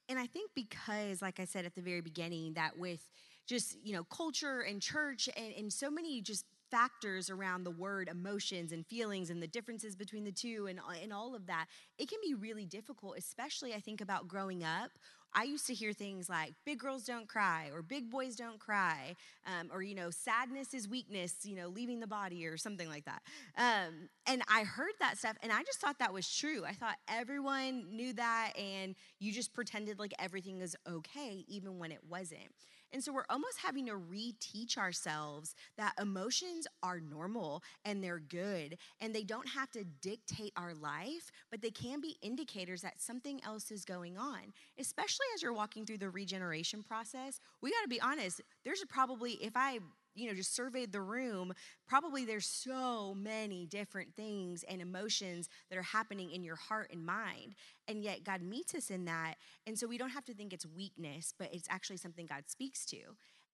and 0.07 0.19
I 0.19 0.27
think 0.27 0.51
because, 0.55 1.21
like 1.21 1.39
I 1.39 1.45
said 1.45 1.65
at 1.65 1.75
the 1.75 1.81
very 1.81 2.01
beginning, 2.01 2.53
that 2.53 2.77
with 2.77 3.09
just, 3.47 3.77
you 3.83 3.93
know, 3.93 4.03
culture 4.03 4.61
and 4.61 4.81
church 4.81 5.27
and, 5.35 5.53
and 5.57 5.73
so 5.73 5.89
many 5.89 6.21
just 6.21 6.45
factors 6.69 7.29
around 7.29 7.63
the 7.63 7.71
word 7.71 8.07
emotions 8.09 8.71
and 8.71 8.85
feelings 8.85 9.29
and 9.29 9.41
the 9.41 9.47
differences 9.47 9.95
between 9.95 10.23
the 10.23 10.31
two 10.31 10.67
and, 10.69 10.79
and 11.01 11.11
all 11.11 11.35
of 11.35 11.47
that, 11.47 11.65
it 11.97 12.07
can 12.07 12.19
be 12.23 12.33
really 12.33 12.65
difficult, 12.65 13.17
especially 13.17 13.73
I 13.73 13.79
think 13.79 14.01
about 14.01 14.27
growing 14.27 14.63
up 14.63 14.91
I 15.33 15.43
used 15.43 15.67
to 15.67 15.73
hear 15.73 15.93
things 15.93 16.29
like 16.29 16.53
big 16.65 16.79
girls 16.79 17.03
don't 17.03 17.27
cry 17.27 17.69
or 17.73 17.81
big 17.81 18.09
boys 18.09 18.35
don't 18.35 18.59
cry 18.59 19.15
um, 19.45 19.69
or, 19.71 19.81
you 19.81 19.95
know, 19.95 20.09
sadness 20.09 20.73
is 20.73 20.87
weakness, 20.87 21.35
you 21.43 21.55
know, 21.55 21.67
leaving 21.67 21.99
the 21.99 22.07
body 22.07 22.45
or 22.45 22.57
something 22.57 22.89
like 22.89 23.05
that. 23.05 23.21
Um, 23.57 24.09
and 24.25 24.41
I 24.47 24.63
heard 24.63 24.93
that 24.99 25.17
stuff 25.17 25.37
and 25.43 25.51
I 25.51 25.63
just 25.63 25.79
thought 25.79 25.99
that 25.99 26.13
was 26.13 26.29
true. 26.33 26.63
I 26.65 26.73
thought 26.73 26.97
everyone 27.07 27.95
knew 27.95 28.13
that 28.13 28.53
and 28.57 28.95
you 29.19 29.31
just 29.31 29.53
pretended 29.53 29.99
like 29.99 30.13
everything 30.19 30.59
was 30.59 30.75
okay 30.87 31.45
even 31.47 31.79
when 31.79 31.91
it 31.91 32.01
wasn't. 32.07 32.53
And 32.91 33.03
so 33.03 33.13
we're 33.13 33.25
almost 33.29 33.59
having 33.63 33.85
to 33.87 33.93
reteach 33.93 34.77
ourselves 34.77 35.55
that 35.77 35.93
emotions 35.99 36.67
are 36.81 36.99
normal 36.99 37.63
and 37.85 38.03
they're 38.03 38.19
good 38.19 38.77
and 38.99 39.13
they 39.13 39.23
don't 39.23 39.47
have 39.47 39.69
to 39.71 39.83
dictate 40.01 40.53
our 40.57 40.73
life, 40.73 41.31
but 41.51 41.61
they 41.61 41.69
can 41.69 42.01
be 42.01 42.17
indicators 42.21 42.81
that 42.81 42.99
something 43.01 43.41
else 43.45 43.71
is 43.71 43.85
going 43.85 44.17
on. 44.17 44.53
Especially 44.79 45.25
as 45.35 45.41
you're 45.41 45.53
walking 45.53 45.85
through 45.85 45.99
the 45.99 46.09
regeneration 46.09 46.83
process, 46.83 47.39
we 47.61 47.71
got 47.71 47.81
to 47.83 47.89
be 47.89 48.01
honest, 48.01 48.41
there's 48.65 48.83
probably, 48.89 49.33
if 49.33 49.55
I 49.55 49.79
you 50.15 50.27
know 50.27 50.33
just 50.33 50.55
surveyed 50.55 50.91
the 50.91 51.01
room 51.01 51.53
probably 51.87 52.25
there's 52.25 52.45
so 52.45 53.13
many 53.15 53.65
different 53.65 54.13
things 54.15 54.63
and 54.69 54.81
emotions 54.81 55.49
that 55.69 55.77
are 55.77 55.83
happening 55.83 56.31
in 56.31 56.43
your 56.43 56.55
heart 56.55 56.89
and 56.91 57.05
mind 57.05 57.55
and 57.87 58.03
yet 58.03 58.23
god 58.23 58.41
meets 58.41 58.73
us 58.75 58.89
in 58.89 59.05
that 59.05 59.35
and 59.67 59.77
so 59.77 59.87
we 59.87 59.97
don't 59.97 60.09
have 60.09 60.25
to 60.25 60.33
think 60.33 60.53
it's 60.53 60.65
weakness 60.65 61.33
but 61.37 61.53
it's 61.53 61.67
actually 61.69 61.97
something 61.97 62.25
god 62.25 62.43
speaks 62.47 62.85
to 62.85 62.97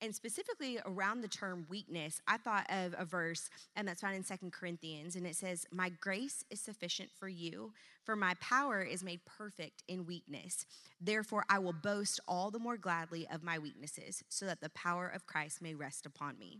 and 0.02 0.14
specifically 0.14 0.80
around 0.86 1.22
the 1.22 1.28
term 1.28 1.66
weakness, 1.70 2.22
I 2.28 2.38
thought 2.38 2.66
of 2.70 2.96
a 2.98 3.06
verse, 3.06 3.50
and 3.76 3.88
that's 3.88 4.02
found 4.02 4.16
in 4.16 4.24
Second 4.24 4.52
Corinthians, 4.52 5.16
and 5.16 5.26
it 5.26 5.36
says, 5.36 5.66
My 5.72 5.90
grace 5.90 6.44
is 6.50 6.60
sufficient 6.60 7.10
for 7.18 7.28
you, 7.28 7.72
for 8.04 8.16
my 8.16 8.34
power 8.40 8.82
is 8.82 9.04
made 9.04 9.22
perfect 9.26 9.84
in 9.88 10.06
weakness. 10.06 10.66
Therefore, 11.00 11.46
I 11.50 11.60
will 11.60 11.74
boast 11.74 12.20
all 12.28 12.52
the 12.52 12.60
more 12.60 12.78
gladly 12.78 13.28
of 13.32 13.44
my 13.44 13.58
weaknesses, 13.58 14.24
so 14.30 14.46
that 14.46 14.62
the 14.62 14.70
power 14.70 15.08
of 15.08 15.26
Christ 15.26 15.62
may 15.62 15.74
rest 15.74 16.06
upon 16.06 16.38
me. 16.38 16.60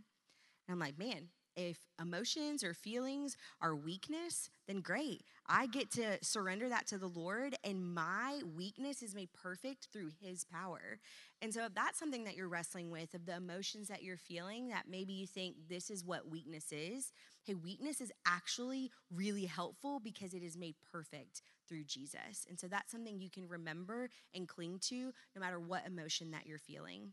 And 0.66 0.74
I'm 0.74 0.80
like, 0.80 0.98
man, 0.98 1.28
if 1.56 1.78
emotions 2.00 2.62
or 2.62 2.74
feelings 2.74 3.36
are 3.60 3.74
weakness, 3.74 4.50
then 4.68 4.80
great. 4.80 5.22
I 5.46 5.66
get 5.66 5.90
to 5.92 6.18
surrender 6.22 6.68
that 6.68 6.86
to 6.88 6.98
the 6.98 7.08
Lord, 7.08 7.56
and 7.64 7.94
my 7.94 8.40
weakness 8.56 9.02
is 9.02 9.14
made 9.14 9.32
perfect 9.32 9.88
through 9.92 10.10
His 10.20 10.44
power. 10.44 10.98
And 11.40 11.52
so, 11.52 11.64
if 11.64 11.74
that's 11.74 11.98
something 11.98 12.24
that 12.24 12.36
you're 12.36 12.48
wrestling 12.48 12.90
with, 12.90 13.14
of 13.14 13.26
the 13.26 13.36
emotions 13.36 13.88
that 13.88 14.02
you're 14.02 14.16
feeling, 14.16 14.68
that 14.68 14.84
maybe 14.88 15.12
you 15.12 15.26
think 15.26 15.56
this 15.68 15.90
is 15.90 16.04
what 16.04 16.30
weakness 16.30 16.72
is, 16.72 17.12
hey, 17.44 17.54
weakness 17.54 18.00
is 18.00 18.12
actually 18.26 18.90
really 19.14 19.46
helpful 19.46 20.00
because 20.00 20.34
it 20.34 20.42
is 20.42 20.56
made 20.56 20.74
perfect 20.92 21.42
through 21.68 21.84
Jesus. 21.84 22.46
And 22.48 22.58
so, 22.60 22.66
that's 22.68 22.92
something 22.92 23.18
you 23.18 23.30
can 23.30 23.48
remember 23.48 24.08
and 24.34 24.46
cling 24.48 24.78
to 24.88 25.12
no 25.34 25.40
matter 25.40 25.58
what 25.60 25.86
emotion 25.86 26.32
that 26.32 26.46
you're 26.46 26.58
feeling. 26.58 27.12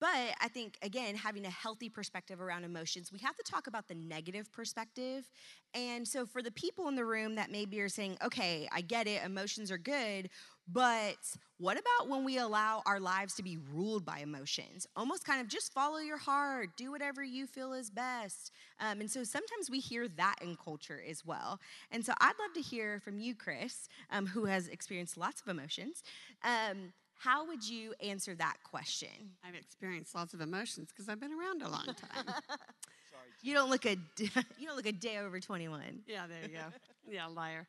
But 0.00 0.34
I 0.40 0.48
think, 0.48 0.76
again, 0.82 1.14
having 1.14 1.46
a 1.46 1.50
healthy 1.50 1.88
perspective 1.88 2.40
around 2.40 2.64
emotions, 2.64 3.10
we 3.12 3.18
have 3.20 3.36
to 3.36 3.42
talk 3.42 3.66
about 3.66 3.88
the 3.88 3.94
negative 3.94 4.52
perspective. 4.52 5.28
And 5.74 6.06
so, 6.06 6.26
for 6.26 6.42
the 6.42 6.50
people 6.50 6.88
in 6.88 6.96
the 6.96 7.04
room 7.04 7.36
that 7.36 7.50
maybe 7.50 7.80
are 7.80 7.88
saying, 7.88 8.18
okay, 8.22 8.68
I 8.72 8.80
get 8.80 9.06
it, 9.06 9.24
emotions 9.24 9.70
are 9.70 9.78
good, 9.78 10.28
but 10.66 11.16
what 11.58 11.78
about 11.78 12.08
when 12.08 12.24
we 12.24 12.38
allow 12.38 12.82
our 12.86 12.98
lives 12.98 13.34
to 13.34 13.42
be 13.42 13.58
ruled 13.72 14.04
by 14.04 14.18
emotions? 14.18 14.86
Almost 14.96 15.24
kind 15.24 15.40
of 15.40 15.48
just 15.48 15.72
follow 15.72 15.98
your 15.98 16.18
heart, 16.18 16.70
do 16.76 16.90
whatever 16.90 17.22
you 17.22 17.46
feel 17.46 17.72
is 17.74 17.90
best. 17.90 18.50
Um, 18.80 19.00
and 19.00 19.10
so 19.10 19.24
sometimes 19.24 19.70
we 19.70 19.80
hear 19.80 20.08
that 20.08 20.36
in 20.42 20.56
culture 20.56 21.02
as 21.08 21.24
well. 21.24 21.60
And 21.90 22.04
so 22.04 22.12
I'd 22.20 22.32
love 22.40 22.54
to 22.54 22.60
hear 22.60 23.00
from 23.00 23.18
you, 23.18 23.34
Chris, 23.34 23.88
um, 24.10 24.26
who 24.26 24.46
has 24.46 24.68
experienced 24.68 25.16
lots 25.16 25.40
of 25.42 25.48
emotions. 25.48 26.02
Um, 26.42 26.92
how 27.18 27.46
would 27.46 27.66
you 27.66 27.94
answer 28.02 28.34
that 28.34 28.56
question? 28.64 29.08
I've 29.46 29.54
experienced 29.54 30.14
lots 30.14 30.34
of 30.34 30.40
emotions 30.40 30.90
because 30.90 31.08
I've 31.08 31.20
been 31.20 31.32
around 31.32 31.62
a 31.62 31.68
long 31.68 31.86
time. 31.86 32.34
you 33.42 33.54
don't 33.54 33.70
look 33.70 33.86
a 33.86 33.96
you 34.18 34.66
don't 34.66 34.76
look 34.76 34.86
a 34.86 34.92
day 34.92 35.18
over 35.18 35.40
21. 35.40 36.02
Yeah, 36.06 36.26
there 36.26 36.42
you 36.42 36.56
go. 36.56 36.64
Yeah, 37.08 37.26
liar. 37.26 37.66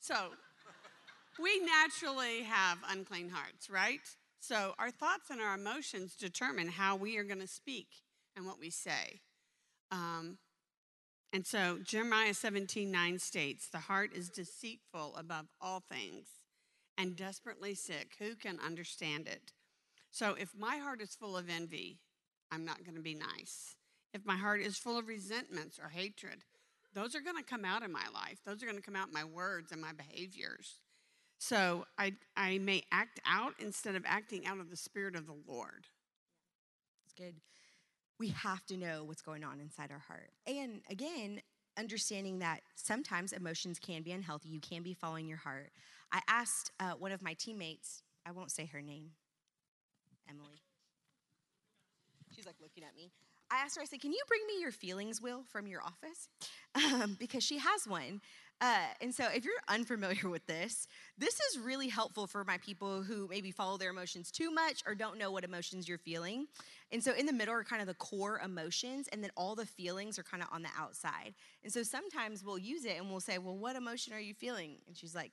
So, 0.00 0.14
we 1.40 1.60
naturally 1.60 2.42
have 2.44 2.78
unclean 2.88 3.28
hearts, 3.28 3.68
right? 3.68 4.00
So, 4.40 4.74
our 4.78 4.90
thoughts 4.90 5.30
and 5.30 5.40
our 5.40 5.54
emotions 5.54 6.14
determine 6.14 6.68
how 6.68 6.96
we 6.96 7.16
are 7.18 7.24
going 7.24 7.40
to 7.40 7.48
speak 7.48 7.88
and 8.36 8.46
what 8.46 8.60
we 8.60 8.70
say. 8.70 9.20
Um, 9.90 10.38
and 11.32 11.46
so, 11.46 11.78
Jeremiah 11.82 12.34
17 12.34 12.90
9 12.90 13.18
states, 13.18 13.68
The 13.68 13.78
heart 13.78 14.12
is 14.14 14.28
deceitful 14.28 15.16
above 15.16 15.46
all 15.60 15.80
things 15.80 16.37
and 16.98 17.16
desperately 17.16 17.74
sick. 17.74 18.16
Who 18.18 18.34
can 18.34 18.58
understand 18.60 19.28
it? 19.28 19.52
So, 20.10 20.34
if 20.34 20.50
my 20.58 20.78
heart 20.78 21.00
is 21.00 21.14
full 21.14 21.36
of 21.36 21.48
envy, 21.48 22.00
I'm 22.50 22.64
not 22.64 22.84
going 22.84 22.96
to 22.96 23.02
be 23.02 23.14
nice. 23.14 23.76
If 24.12 24.26
my 24.26 24.36
heart 24.36 24.60
is 24.60 24.76
full 24.76 24.98
of 24.98 25.06
resentments 25.06 25.78
or 25.78 25.88
hatred, 25.88 26.44
those 26.94 27.14
are 27.14 27.20
going 27.20 27.36
to 27.36 27.42
come 27.42 27.64
out 27.64 27.82
in 27.82 27.92
my 27.92 28.06
life. 28.12 28.40
Those 28.44 28.62
are 28.62 28.66
going 28.66 28.78
to 28.78 28.82
come 28.82 28.96
out 28.96 29.08
in 29.08 29.14
my 29.14 29.24
words 29.24 29.70
and 29.70 29.80
my 29.80 29.92
behaviors. 29.92 30.80
So 31.38 31.86
I, 31.98 32.14
I 32.36 32.58
may 32.58 32.82
act 32.90 33.20
out 33.26 33.54
instead 33.60 33.94
of 33.94 34.04
acting 34.06 34.46
out 34.46 34.58
of 34.58 34.70
the 34.70 34.76
Spirit 34.76 35.14
of 35.14 35.26
the 35.26 35.36
Lord. 35.46 35.86
It's 37.04 37.14
good. 37.14 37.36
We 38.18 38.28
have 38.28 38.64
to 38.66 38.76
know 38.76 39.04
what's 39.04 39.22
going 39.22 39.44
on 39.44 39.60
inside 39.60 39.92
our 39.92 40.02
heart. 40.08 40.30
And 40.46 40.80
again, 40.90 41.40
understanding 41.78 42.40
that 42.40 42.60
sometimes 42.74 43.32
emotions 43.32 43.78
can 43.78 44.02
be 44.02 44.12
unhealthy. 44.12 44.48
You 44.48 44.60
can 44.60 44.82
be 44.82 44.94
following 44.94 45.28
your 45.28 45.38
heart. 45.38 45.70
I 46.12 46.20
asked 46.28 46.72
uh, 46.80 46.92
one 46.98 47.12
of 47.12 47.22
my 47.22 47.34
teammates, 47.34 48.02
I 48.26 48.32
won't 48.32 48.50
say 48.50 48.66
her 48.66 48.82
name, 48.82 49.10
Emily. 50.28 50.62
She's 52.34 52.46
like 52.46 52.56
looking 52.60 52.84
at 52.84 52.94
me. 52.96 53.10
I 53.50 53.56
asked 53.58 53.76
her, 53.76 53.82
I 53.82 53.86
said, 53.86 54.00
Can 54.00 54.12
you 54.12 54.20
bring 54.28 54.40
me 54.46 54.60
your 54.60 54.72
feelings 54.72 55.22
wheel 55.22 55.42
from 55.50 55.66
your 55.66 55.82
office? 55.82 56.28
Um, 56.74 57.16
because 57.18 57.42
she 57.42 57.58
has 57.58 57.88
one. 57.88 58.20
Uh, 58.60 58.86
and 59.00 59.14
so, 59.14 59.24
if 59.32 59.44
you're 59.44 59.54
unfamiliar 59.68 60.28
with 60.28 60.46
this, 60.46 60.88
this 61.16 61.34
is 61.34 61.58
really 61.60 61.88
helpful 61.88 62.26
for 62.26 62.44
my 62.44 62.58
people 62.58 63.02
who 63.02 63.28
maybe 63.28 63.50
follow 63.50 63.76
their 63.76 63.90
emotions 63.90 64.30
too 64.30 64.50
much 64.50 64.82
or 64.86 64.94
don't 64.94 65.18
know 65.18 65.30
what 65.30 65.44
emotions 65.44 65.88
you're 65.88 65.98
feeling. 65.98 66.46
And 66.90 67.02
so, 67.02 67.12
in 67.12 67.26
the 67.26 67.32
middle 67.32 67.54
are 67.54 67.62
kind 67.62 67.80
of 67.80 67.86
the 67.86 67.94
core 67.94 68.40
emotions, 68.44 69.08
and 69.12 69.22
then 69.22 69.30
all 69.36 69.54
the 69.54 69.66
feelings 69.66 70.18
are 70.18 70.24
kind 70.24 70.42
of 70.42 70.48
on 70.52 70.62
the 70.62 70.70
outside. 70.76 71.34
And 71.62 71.72
so, 71.72 71.82
sometimes 71.84 72.44
we'll 72.44 72.58
use 72.58 72.84
it 72.84 72.96
and 72.98 73.08
we'll 73.08 73.20
say, 73.20 73.38
Well, 73.38 73.56
what 73.56 73.76
emotion 73.76 74.12
are 74.12 74.20
you 74.20 74.34
feeling? 74.34 74.78
And 74.86 74.96
she's 74.96 75.14
like, 75.14 75.32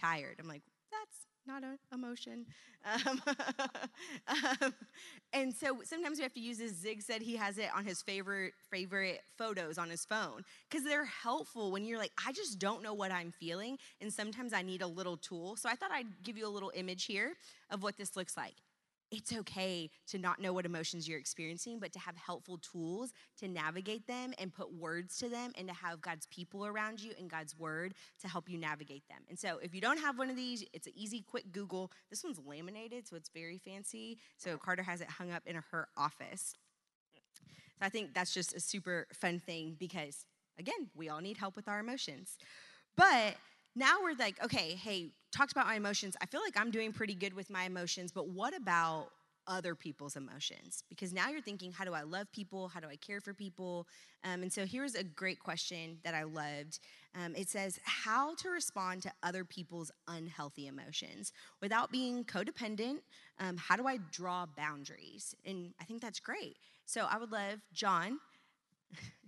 Tired. 0.00 0.36
I'm 0.38 0.48
like, 0.48 0.62
That's 0.92 1.26
not 1.50 1.64
an 1.64 1.78
emotion. 1.92 2.46
Um, 2.84 3.20
um, 4.62 4.74
and 5.32 5.52
so 5.54 5.80
sometimes 5.84 6.18
we 6.18 6.22
have 6.22 6.32
to 6.34 6.40
use 6.40 6.58
this. 6.58 6.72
Zig 6.72 7.02
said 7.02 7.22
he 7.22 7.36
has 7.36 7.58
it 7.58 7.68
on 7.76 7.84
his 7.84 8.02
favorite 8.02 8.52
favorite 8.70 9.20
photos 9.36 9.78
on 9.78 9.90
his 9.90 10.04
phone 10.04 10.42
because 10.68 10.84
they're 10.84 11.04
helpful 11.04 11.72
when 11.72 11.84
you're 11.84 11.98
like, 11.98 12.12
I 12.24 12.32
just 12.32 12.58
don't 12.58 12.82
know 12.82 12.94
what 12.94 13.10
I'm 13.10 13.32
feeling, 13.32 13.78
and 14.00 14.12
sometimes 14.12 14.52
I 14.52 14.62
need 14.62 14.82
a 14.82 14.86
little 14.86 15.16
tool. 15.16 15.56
So 15.56 15.68
I 15.68 15.74
thought 15.74 15.90
I'd 15.92 16.22
give 16.22 16.36
you 16.36 16.46
a 16.46 16.52
little 16.52 16.72
image 16.74 17.04
here 17.04 17.34
of 17.70 17.82
what 17.82 17.96
this 17.96 18.16
looks 18.16 18.36
like 18.36 18.54
it's 19.10 19.32
okay 19.32 19.90
to 20.08 20.18
not 20.18 20.40
know 20.40 20.52
what 20.52 20.64
emotions 20.64 21.08
you're 21.08 21.18
experiencing, 21.18 21.78
but 21.80 21.92
to 21.92 21.98
have 21.98 22.16
helpful 22.16 22.58
tools 22.58 23.12
to 23.38 23.48
navigate 23.48 24.06
them 24.06 24.32
and 24.38 24.52
put 24.52 24.72
words 24.72 25.18
to 25.18 25.28
them 25.28 25.52
and 25.58 25.66
to 25.68 25.74
have 25.74 26.00
God's 26.00 26.26
people 26.26 26.64
around 26.64 27.00
you 27.00 27.12
and 27.18 27.28
God's 27.28 27.58
word 27.58 27.94
to 28.20 28.28
help 28.28 28.48
you 28.48 28.56
navigate 28.56 29.06
them. 29.08 29.18
And 29.28 29.38
so 29.38 29.58
if 29.62 29.74
you 29.74 29.80
don't 29.80 29.98
have 29.98 30.18
one 30.18 30.30
of 30.30 30.36
these, 30.36 30.64
it's 30.72 30.86
an 30.86 30.92
easy, 30.94 31.22
quick 31.22 31.52
Google. 31.52 31.90
This 32.08 32.22
one's 32.22 32.40
laminated, 32.44 33.08
so 33.08 33.16
it's 33.16 33.30
very 33.30 33.58
fancy. 33.58 34.18
So 34.36 34.56
Carter 34.56 34.82
has 34.82 35.00
it 35.00 35.08
hung 35.08 35.32
up 35.32 35.42
in 35.46 35.56
her 35.70 35.88
office. 35.96 36.54
So 37.78 37.86
I 37.86 37.88
think 37.88 38.14
that's 38.14 38.32
just 38.32 38.54
a 38.54 38.60
super 38.60 39.06
fun 39.12 39.40
thing 39.40 39.76
because, 39.78 40.26
again, 40.58 40.90
we 40.94 41.08
all 41.08 41.20
need 41.20 41.36
help 41.38 41.56
with 41.56 41.66
our 41.66 41.80
emotions. 41.80 42.36
But 42.96 43.36
now 43.76 43.98
we're 44.02 44.14
like, 44.18 44.42
okay, 44.44 44.74
hey, 44.74 45.12
talked 45.32 45.52
about 45.52 45.66
my 45.66 45.76
emotions. 45.76 46.16
I 46.20 46.26
feel 46.26 46.40
like 46.40 46.58
I'm 46.58 46.70
doing 46.70 46.92
pretty 46.92 47.14
good 47.14 47.34
with 47.34 47.50
my 47.50 47.64
emotions, 47.64 48.12
but 48.12 48.28
what 48.28 48.54
about 48.56 49.08
other 49.46 49.74
people's 49.74 50.16
emotions? 50.16 50.84
Because 50.88 51.12
now 51.12 51.28
you're 51.28 51.40
thinking, 51.40 51.72
how 51.72 51.84
do 51.84 51.92
I 51.94 52.02
love 52.02 52.30
people? 52.32 52.68
How 52.68 52.80
do 52.80 52.88
I 52.88 52.96
care 52.96 53.20
for 53.20 53.32
people? 53.32 53.86
Um, 54.24 54.42
and 54.42 54.52
so 54.52 54.66
here's 54.66 54.94
a 54.94 55.04
great 55.04 55.40
question 55.40 55.98
that 56.04 56.14
I 56.14 56.24
loved. 56.24 56.80
Um, 57.14 57.34
it 57.36 57.48
says, 57.48 57.78
how 57.84 58.34
to 58.36 58.50
respond 58.50 59.02
to 59.02 59.12
other 59.22 59.44
people's 59.44 59.90
unhealthy 60.08 60.66
emotions 60.66 61.32
without 61.60 61.90
being 61.90 62.24
codependent. 62.24 62.98
Um, 63.38 63.56
how 63.56 63.76
do 63.76 63.86
I 63.86 63.98
draw 64.12 64.46
boundaries? 64.56 65.34
And 65.44 65.72
I 65.80 65.84
think 65.84 66.02
that's 66.02 66.20
great. 66.20 66.56
So 66.86 67.06
I 67.10 67.18
would 67.18 67.32
love, 67.32 67.60
John, 67.72 68.18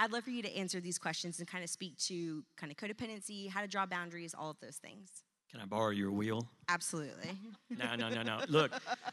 I'd 0.00 0.12
love 0.12 0.24
for 0.24 0.30
you 0.30 0.40
to 0.42 0.56
answer 0.56 0.80
these 0.80 0.98
questions 0.98 1.40
and 1.40 1.46
kind 1.46 1.62
of 1.62 1.68
speak 1.68 1.98
to 1.98 2.42
kind 2.56 2.72
of 2.72 2.78
codependency, 2.78 3.50
how 3.50 3.60
to 3.60 3.68
draw 3.68 3.84
boundaries, 3.84 4.34
all 4.36 4.48
of 4.48 4.58
those 4.60 4.76
things. 4.76 5.10
Can 5.50 5.60
I 5.60 5.66
borrow 5.66 5.90
your 5.90 6.10
wheel? 6.10 6.48
Absolutely. 6.68 7.30
No, 7.78 7.94
no, 7.94 8.08
no, 8.08 8.22
no. 8.22 8.40
Look, 8.48 8.72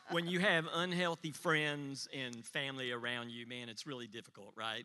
when 0.10 0.28
you 0.28 0.40
have 0.40 0.66
unhealthy 0.74 1.30
friends 1.30 2.08
and 2.12 2.44
family 2.44 2.92
around 2.92 3.30
you, 3.30 3.46
man, 3.46 3.70
it's 3.70 3.86
really 3.86 4.08
difficult, 4.08 4.52
right? 4.56 4.84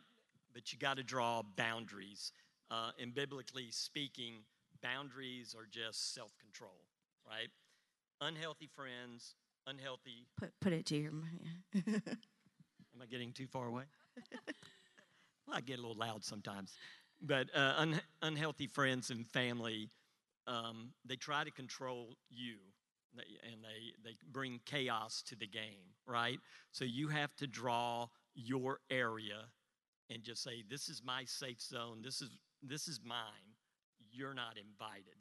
But 0.53 0.73
you 0.73 0.79
got 0.79 0.99
to 0.99 1.03
draw 1.03 1.43
boundaries. 1.57 2.33
Uh, 2.71 2.91
and 3.01 3.15
biblically 3.15 3.69
speaking, 3.71 4.45
boundaries 4.83 5.57
are 5.59 5.67
just 5.71 6.15
self 6.15 6.37
control, 6.39 6.85
right? 7.27 7.49
Unhealthy 8.21 8.69
friends, 8.69 9.37
unhealthy. 9.67 10.27
Put, 10.39 10.53
put 10.61 10.75
it 10.75 10.85
to 10.87 10.97
your 10.97 11.13
mind. 11.13 11.49
Am 11.87 13.01
I 13.01 13.07
getting 13.07 13.33
too 13.33 13.47
far 13.47 13.67
away? 13.69 13.85
Well, 15.47 15.57
I 15.57 15.61
get 15.61 15.79
a 15.79 15.83
little 15.83 15.97
loud 15.97 16.25
sometimes. 16.25 16.73
But 17.21 17.49
uh, 17.55 17.75
un- 17.77 18.01
unhealthy 18.23 18.67
friends 18.67 19.11
and 19.11 19.27
family, 19.27 19.91
um, 20.47 20.93
they 21.05 21.17
try 21.17 21.45
to 21.45 21.51
control 21.51 22.17
you 22.31 22.57
and 23.15 23.63
they, 23.63 24.09
they 24.11 24.17
bring 24.31 24.61
chaos 24.65 25.23
to 25.27 25.37
the 25.37 25.47
game, 25.47 25.93
right? 26.07 26.39
So 26.73 26.85
you 26.85 27.09
have 27.09 27.35
to 27.37 27.47
draw 27.47 28.09
your 28.35 28.79
area 28.91 29.45
and 30.11 30.23
just 30.23 30.43
say, 30.43 30.65
this 30.69 30.89
is 30.89 31.03
my 31.05 31.25
safe 31.25 31.61
zone, 31.61 32.01
this 32.03 32.23
is, 32.23 32.31
this 32.63 32.89
is 32.89 33.01
mine, 33.05 33.19
you're 34.11 34.35
not 34.35 34.57
invited. 34.57 35.19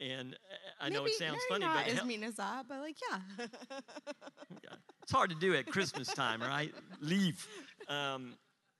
And 0.00 0.34
uh, 0.34 0.84
I 0.84 0.88
know 0.88 1.04
it 1.04 1.14
sounds 1.14 1.38
funny, 1.48 1.64
but 1.64 1.74
maybe 1.74 1.84
funny, 1.84 1.94
not 1.94 1.94
but 1.94 2.02
as 2.02 2.08
mean 2.08 2.24
as 2.24 2.34
that, 2.36 2.64
but 2.68 2.80
like, 2.80 2.96
yeah. 3.38 4.70
it's 5.02 5.12
hard 5.12 5.30
to 5.30 5.36
do 5.36 5.54
at 5.54 5.66
Christmas 5.66 6.08
time, 6.08 6.40
right? 6.40 6.74
Leave. 7.00 7.46
Um, 7.88 8.34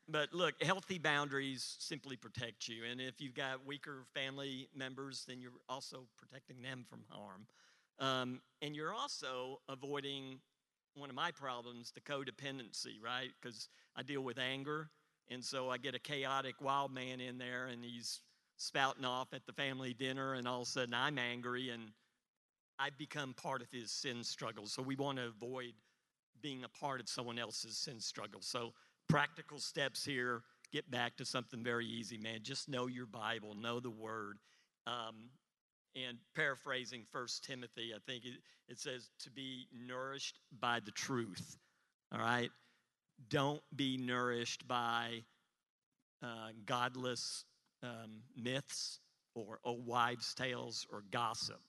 but 0.08 0.32
look, 0.32 0.62
healthy 0.62 0.98
boundaries 0.98 1.76
simply 1.78 2.16
protect 2.16 2.68
you. 2.68 2.84
And 2.90 3.00
if 3.00 3.20
you've 3.20 3.34
got 3.34 3.66
weaker 3.66 4.04
family 4.14 4.68
members, 4.74 5.24
then 5.26 5.40
you're 5.40 5.52
also 5.68 6.06
protecting 6.18 6.62
them 6.62 6.84
from 6.88 7.04
harm. 7.08 7.46
Um, 7.98 8.40
and 8.60 8.74
you're 8.74 8.92
also 8.92 9.60
avoiding 9.68 10.40
one 10.94 11.08
of 11.08 11.16
my 11.16 11.30
problems, 11.30 11.92
the 11.92 12.00
codependency, 12.00 13.00
right? 13.02 13.30
Because 13.40 13.68
I 13.96 14.02
deal 14.02 14.22
with 14.22 14.38
anger. 14.38 14.90
And 15.30 15.42
so 15.42 15.70
I 15.70 15.78
get 15.78 15.94
a 15.94 15.98
chaotic 15.98 16.56
wild 16.60 16.92
man 16.92 17.20
in 17.20 17.38
there 17.38 17.66
and 17.66 17.84
he's 17.84 18.20
spouting 18.56 19.04
off 19.04 19.32
at 19.32 19.44
the 19.46 19.52
family 19.52 19.92
dinner, 19.92 20.34
and 20.34 20.46
all 20.46 20.62
of 20.62 20.68
a 20.68 20.70
sudden 20.70 20.94
I'm 20.94 21.18
angry 21.18 21.70
and 21.70 21.90
I 22.78 22.90
become 22.96 23.34
part 23.34 23.62
of 23.62 23.70
his 23.70 23.90
sin 23.90 24.22
struggle. 24.22 24.66
So 24.66 24.82
we 24.82 24.94
want 24.94 25.18
to 25.18 25.26
avoid 25.26 25.72
being 26.40 26.64
a 26.64 26.68
part 26.68 27.00
of 27.00 27.08
someone 27.08 27.38
else's 27.38 27.76
sin 27.76 28.00
struggle. 28.00 28.40
So 28.42 28.72
practical 29.12 29.58
steps 29.58 30.02
here. 30.02 30.40
Get 30.72 30.90
back 30.90 31.18
to 31.18 31.26
something 31.26 31.62
very 31.62 31.86
easy, 31.86 32.16
man. 32.16 32.38
Just 32.42 32.66
know 32.66 32.86
your 32.86 33.04
Bible, 33.04 33.54
know 33.54 33.78
the 33.78 33.90
Word. 33.90 34.38
Um, 34.86 35.28
and 35.94 36.16
paraphrasing 36.34 37.04
First 37.12 37.44
Timothy, 37.44 37.92
I 37.94 37.98
think 38.10 38.24
it, 38.24 38.40
it 38.68 38.78
says 38.78 39.10
to 39.20 39.30
be 39.30 39.66
nourished 39.86 40.38
by 40.58 40.80
the 40.80 40.90
truth. 40.92 41.58
All 42.10 42.20
right? 42.20 42.50
Don't 43.28 43.60
be 43.76 43.98
nourished 43.98 44.66
by 44.66 45.24
uh, 46.22 46.48
godless 46.64 47.44
um, 47.82 48.22
myths 48.34 49.00
or 49.34 49.58
old 49.62 49.86
wives' 49.86 50.32
tales 50.34 50.86
or 50.90 51.04
gossip, 51.10 51.60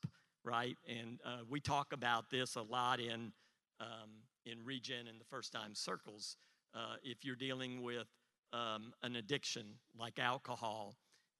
right? 0.46 0.78
And 0.88 1.20
uh, 1.26 1.40
we 1.50 1.60
talk 1.60 1.92
about 1.92 2.30
this 2.30 2.56
a 2.56 2.62
lot 2.62 3.02
in 3.02 3.34
um, 3.82 4.10
in 4.46 4.64
regen 4.64 5.08
and 5.08 5.20
the 5.20 5.26
first 5.26 5.52
time 5.52 5.76
circles. 5.76 6.38
Uh, 6.76 6.96
if 7.04 7.24
you're 7.24 7.36
dealing 7.36 7.82
with 7.82 8.08
um, 8.52 8.94
an 9.04 9.16
addiction 9.16 9.66
like 9.98 10.20
alcohol, 10.20 10.96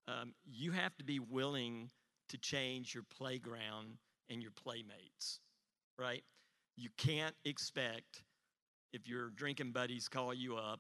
um, 0.08 0.34
you 0.46 0.72
have 0.72 0.96
to 0.98 1.04
be 1.04 1.20
willing 1.20 1.90
to 2.30 2.38
change 2.38 2.94
your 2.94 3.04
playground 3.16 3.98
and 4.30 4.42
your 4.42 4.52
playmates, 4.52 5.40
right? 5.98 6.24
You 6.76 6.90
can't 6.98 7.36
expect 7.46 8.24
if 8.94 9.08
your 9.08 9.30
drinking 9.32 9.72
buddies 9.72 10.08
call 10.08 10.34
you 10.34 10.56
up 10.56 10.80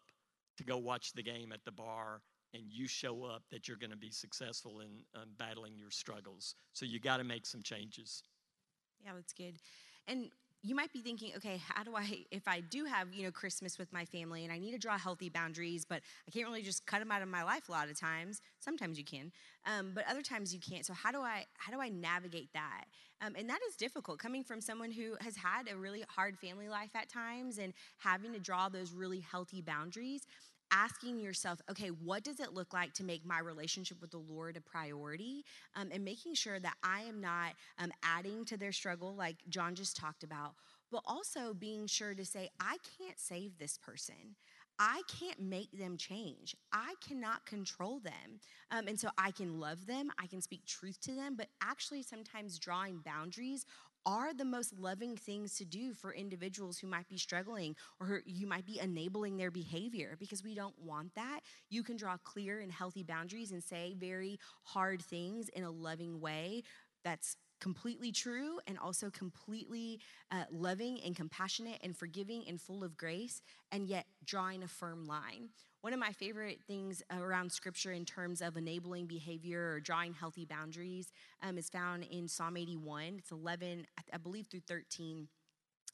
to 0.57 0.63
go 0.63 0.77
watch 0.77 1.13
the 1.13 1.23
game 1.23 1.51
at 1.51 1.63
the 1.65 1.71
bar 1.71 2.21
and 2.53 2.63
you 2.67 2.87
show 2.87 3.23
up 3.23 3.43
that 3.51 3.67
you're 3.67 3.77
going 3.77 3.91
to 3.91 3.97
be 3.97 4.11
successful 4.11 4.81
in 4.81 5.03
um, 5.15 5.29
battling 5.37 5.73
your 5.77 5.89
struggles. 5.89 6.55
So 6.73 6.85
you 6.85 6.99
got 6.99 7.17
to 7.17 7.23
make 7.23 7.45
some 7.45 7.63
changes. 7.63 8.23
Yeah, 9.03 9.11
that's 9.15 9.33
good. 9.33 9.55
And 10.07 10.29
you 10.65 10.75
might 10.75 10.93
be 10.93 11.01
thinking, 11.01 11.33
okay, 11.35 11.61
how 11.67 11.83
do 11.83 11.93
I, 11.95 12.25
if 12.31 12.47
I 12.47 12.61
do 12.61 12.85
have, 12.85 13.13
you 13.13 13.23
know, 13.23 13.31
Christmas 13.31 13.77
with 13.77 13.91
my 13.91 14.05
family 14.05 14.45
and 14.45 14.53
I 14.53 14.57
need 14.59 14.71
to 14.71 14.77
draw 14.77 14.97
healthy 14.97 15.27
boundaries, 15.27 15.83
but 15.83 16.01
I 16.25 16.31
can't 16.31 16.47
really 16.47 16.61
just 16.63 16.85
cut 16.85 16.99
them 16.99 17.11
out 17.11 17.21
of 17.21 17.27
my 17.27 17.43
life 17.43 17.67
a 17.67 17.73
lot 17.73 17.89
of 17.89 17.99
times. 17.99 18.39
Sometimes 18.61 18.97
you 18.97 19.03
can, 19.03 19.33
um, 19.65 19.91
but 19.93 20.05
other 20.09 20.21
times 20.21 20.53
you 20.53 20.61
can't. 20.61 20.85
So 20.85 20.93
how 20.93 21.11
do 21.11 21.19
I, 21.19 21.45
how 21.57 21.73
do 21.73 21.81
I 21.81 21.89
navigate 21.89 22.49
that? 22.53 22.85
Um, 23.21 23.35
and 23.37 23.49
that 23.49 23.59
is 23.67 23.75
difficult 23.75 24.19
coming 24.19 24.43
from 24.43 24.61
someone 24.61 24.91
who 24.91 25.15
has 25.19 25.35
had 25.35 25.69
a 25.69 25.75
really 25.75 26.05
hard 26.07 26.39
family 26.39 26.69
life 26.69 26.91
at 26.95 27.09
times 27.09 27.57
and 27.57 27.73
having 27.97 28.31
to 28.31 28.39
draw 28.39 28.69
those 28.69 28.93
really 28.93 29.19
healthy 29.19 29.61
boundaries 29.61 30.25
asking 30.73 31.19
yourself, 31.19 31.61
okay, 31.69 31.89
what 31.89 32.23
does 32.23 32.39
it 32.39 32.53
look 32.53 32.73
like 32.73 32.93
to 32.95 33.03
make 33.03 33.25
my 33.25 33.39
relationship 33.39 34.01
with 34.01 34.11
the 34.11 34.17
Lord 34.17 34.57
a 34.57 34.61
priority? 34.61 35.45
Um, 35.75 35.89
and 35.93 36.03
making 36.03 36.33
sure 36.33 36.59
that 36.59 36.75
I 36.83 37.01
am 37.01 37.21
not 37.21 37.53
um, 37.77 37.91
adding 38.03 38.43
to 38.45 38.57
their 38.57 38.71
struggle, 38.71 39.15
like 39.15 39.37
John 39.47 39.75
just 39.75 39.95
talked 39.95 40.23
about, 40.23 40.55
but 40.91 41.03
also 41.05 41.53
being 41.53 41.85
sure 41.87 42.15
to 42.15 42.25
say, 42.25 42.49
I 42.59 42.77
can't 42.97 43.19
save 43.19 43.57
this 43.57 43.77
person. 43.77 44.35
I 44.79 45.03
can't 45.07 45.39
make 45.39 45.71
them 45.71 45.97
change. 45.97 46.55
I 46.71 46.95
cannot 47.07 47.45
control 47.45 47.99
them. 47.99 48.39
Um, 48.71 48.87
and 48.87 48.99
so 48.99 49.09
I 49.17 49.29
can 49.29 49.59
love 49.59 49.85
them, 49.85 50.11
I 50.17 50.25
can 50.25 50.41
speak 50.41 50.65
truth 50.65 50.99
to 51.01 51.13
them, 51.13 51.35
but 51.37 51.47
actually, 51.61 52.01
sometimes 52.01 52.57
drawing 52.57 52.97
boundaries 53.05 53.65
are 54.05 54.33
the 54.33 54.45
most 54.45 54.73
loving 54.77 55.15
things 55.15 55.55
to 55.55 55.65
do 55.65 55.93
for 55.93 56.13
individuals 56.13 56.77
who 56.77 56.87
might 56.87 57.07
be 57.07 57.17
struggling 57.17 57.75
or 57.99 58.21
you 58.25 58.47
might 58.47 58.65
be 58.65 58.79
enabling 58.79 59.37
their 59.37 59.51
behavior 59.51 60.15
because 60.19 60.43
we 60.43 60.55
don't 60.55 60.77
want 60.79 61.13
that. 61.15 61.41
You 61.69 61.83
can 61.83 61.97
draw 61.97 62.17
clear 62.17 62.59
and 62.59 62.71
healthy 62.71 63.03
boundaries 63.03 63.51
and 63.51 63.63
say 63.63 63.95
very 63.97 64.39
hard 64.63 65.01
things 65.01 65.49
in 65.49 65.63
a 65.63 65.71
loving 65.71 66.19
way 66.19 66.63
that's 67.03 67.37
completely 67.59 68.11
true 68.11 68.59
and 68.67 68.77
also 68.77 69.09
completely 69.09 69.99
uh, 70.31 70.43
loving 70.51 70.99
and 71.05 71.15
compassionate 71.15 71.79
and 71.81 71.95
forgiving 71.95 72.43
and 72.47 72.59
full 72.59 72.83
of 72.83 72.97
grace, 72.97 73.41
and 73.71 73.87
yet 73.87 74.05
drawing 74.25 74.63
a 74.63 74.67
firm 74.67 75.05
line. 75.05 75.49
One 75.83 75.91
of 75.91 75.99
my 75.99 76.13
favorite 76.13 76.61
things 76.65 77.03
around 77.11 77.51
scripture 77.51 77.91
in 77.91 78.05
terms 78.05 78.41
of 78.41 78.55
enabling 78.55 79.05
behavior 79.05 79.73
or 79.73 79.81
drawing 79.81 80.13
healthy 80.13 80.45
boundaries 80.45 81.11
um, 81.41 81.57
is 81.57 81.67
found 81.67 82.05
in 82.09 82.29
Psalm 82.29 82.55
81. 82.55 83.15
It's 83.17 83.31
11, 83.31 83.85
I 84.13 84.17
believe, 84.17 84.47
through 84.47 84.61
13. 84.61 85.27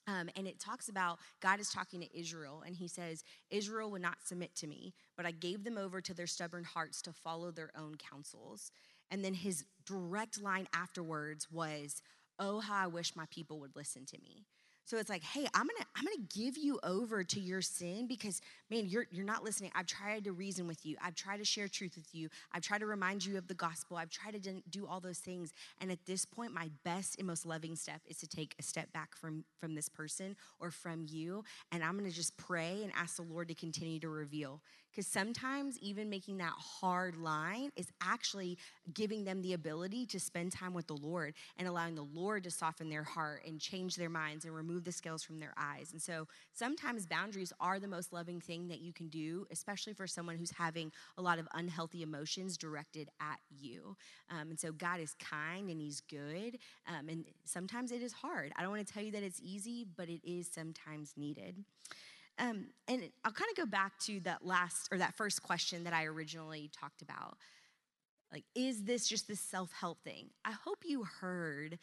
Um, 0.06 0.30
and 0.36 0.46
it 0.46 0.60
talks 0.60 0.90
about 0.90 1.18
God 1.42 1.60
is 1.60 1.72
talking 1.72 2.02
to 2.02 2.20
Israel, 2.20 2.62
and 2.64 2.76
he 2.76 2.88
says, 2.88 3.24
Israel 3.50 3.90
would 3.90 4.04
not 4.04 4.18
submit 4.24 4.54
to 4.58 4.68
me, 4.68 4.94
but 5.18 5.26
I 5.26 5.32
gave 5.32 5.64
them 5.64 5.80
over 5.80 6.02
to 6.02 6.14
their 6.14 6.28
stubborn 6.28 6.66
hearts 6.66 7.02
to 7.02 7.12
follow 7.12 7.50
their 7.50 7.72
own 7.76 7.96
counsels. 7.96 8.70
And 9.10 9.26
then 9.26 9.34
his 9.34 9.66
direct 9.88 10.40
line 10.40 10.68
afterwards 10.72 11.48
was, 11.50 12.04
Oh, 12.38 12.60
how 12.60 12.76
I 12.76 12.86
wish 12.86 13.16
my 13.16 13.26
people 13.32 13.60
would 13.60 13.76
listen 13.76 14.06
to 14.06 14.22
me. 14.22 14.46
So 14.90 14.98
it's 14.98 15.10
like, 15.10 15.22
hey, 15.22 15.46
I'm 15.54 15.68
gonna 15.68 15.86
I'm 15.96 16.04
gonna 16.04 16.28
give 16.36 16.58
you 16.58 16.80
over 16.82 17.24
to 17.24 17.40
your 17.40 17.62
sin 17.62 18.08
because 18.08 18.42
man, 18.72 18.88
you're 18.88 19.06
you're 19.12 19.24
not 19.24 19.44
listening. 19.44 19.70
I've 19.76 19.86
tried 19.86 20.24
to 20.24 20.32
reason 20.32 20.66
with 20.66 20.84
you. 20.84 20.98
I've 21.00 21.14
tried 21.14 21.38
to 21.38 21.46
share 21.46 21.68
truth 21.68 21.96
with 21.96 22.08
you. 22.12 22.28
I've 22.54 22.64
tried 22.64 22.80
to 22.80 22.88
remind 22.88 23.24
you 23.24 23.38
of 23.38 23.48
the 23.48 23.54
gospel. 23.54 23.98
I've 23.98 24.10
tried 24.10 24.42
to 24.42 24.62
do 24.72 24.88
all 24.88 25.00
those 25.00 25.20
things. 25.20 25.54
And 25.80 25.92
at 25.92 26.04
this 26.08 26.26
point, 26.26 26.56
my 26.56 26.72
best 26.84 27.20
and 27.20 27.28
most 27.28 27.46
loving 27.46 27.76
step 27.76 28.02
is 28.08 28.18
to 28.18 28.28
take 28.28 28.56
a 28.58 28.64
step 28.64 28.92
back 28.92 29.16
from 29.16 29.46
from 29.60 29.76
this 29.76 29.90
person 29.90 30.36
or 30.60 30.72
from 30.72 31.06
you, 31.08 31.44
and 31.72 31.84
I'm 31.84 31.96
gonna 31.96 32.10
just 32.10 32.36
pray 32.38 32.82
and 32.82 32.92
ask 32.96 33.18
the 33.18 33.22
Lord 33.22 33.48
to 33.50 33.54
continue 33.54 34.00
to 34.00 34.10
reveal. 34.10 34.60
Because 34.92 35.06
sometimes 35.06 35.78
even 35.80 36.10
making 36.10 36.38
that 36.40 36.54
hard 36.58 37.16
line 37.16 37.70
is 37.76 37.88
actually 38.02 38.58
giving 38.94 39.24
them 39.24 39.42
the 39.42 39.54
ability 39.54 40.08
to 40.08 40.20
spend 40.20 40.52
time 40.52 40.74
with 40.74 40.88
the 40.88 40.96
Lord 40.96 41.36
and 41.58 41.68
allowing 41.68 41.96
the 41.96 42.08
Lord 42.12 42.44
to 42.46 42.52
soften 42.52 42.90
their 42.90 43.04
heart 43.04 43.44
and 43.46 43.60
change 43.60 43.96
their 43.96 44.10
minds 44.10 44.46
and 44.46 44.56
remove 44.56 44.79
the 44.84 44.92
scales 44.92 45.24
from 45.24 45.40
their 45.40 45.54
eyes. 45.58 45.92
And 45.92 46.02
so 46.02 46.28
sometimes 46.54 47.06
boundaries 47.06 47.54
are 47.60 47.80
the 47.80 47.88
most 47.88 48.14
loving 48.14 48.40
thing 48.40 48.68
that 48.68 48.80
you 48.80 48.94
can 48.94 49.08
do, 49.08 49.46
especially 49.52 49.94
for 49.94 50.08
someone 50.08 50.38
who's 50.38 50.52
having 50.52 50.92
a 51.18 51.22
lot 51.22 51.40
of 51.40 51.48
unhealthy 51.54 52.02
emotions 52.02 52.58
directed 52.58 53.10
at 53.20 53.40
you. 53.50 53.96
Um, 54.30 54.50
and 54.50 54.60
so 54.60 54.72
God 54.72 55.00
is 55.00 55.16
kind 55.20 55.70
and 55.70 55.80
He's 55.80 56.02
good. 56.02 56.58
Um, 56.88 57.10
and 57.10 57.26
sometimes 57.46 57.92
it 57.92 58.02
is 58.02 58.14
hard. 58.14 58.52
I 58.58 58.62
don't 58.62 58.72
want 58.72 58.86
to 58.86 58.94
tell 58.94 59.04
you 59.04 59.12
that 59.12 59.24
it's 59.24 59.40
easy, 59.42 59.86
but 59.96 60.10
it 60.10 60.22
is 60.24 60.48
sometimes 60.48 61.14
needed. 61.18 61.64
Um, 62.38 62.68
and 62.88 63.04
I'll 63.26 63.34
kind 63.34 63.50
of 63.52 63.58
go 63.58 63.66
back 63.66 64.00
to 64.02 64.22
that 64.22 64.46
last 64.46 64.88
or 64.92 64.98
that 64.98 65.14
first 65.16 65.44
question 65.44 65.84
that 65.84 65.94
I 65.94 66.06
originally 66.06 66.70
talked 66.80 67.02
about. 67.02 67.38
Like, 68.32 68.46
is 68.56 68.84
this 68.84 69.08
just 69.08 69.28
this 69.28 69.40
self 69.40 69.72
help 69.74 70.02
thing? 70.04 70.30
I 70.46 70.52
hope 70.52 70.80
you 70.86 71.04
heard 71.04 71.80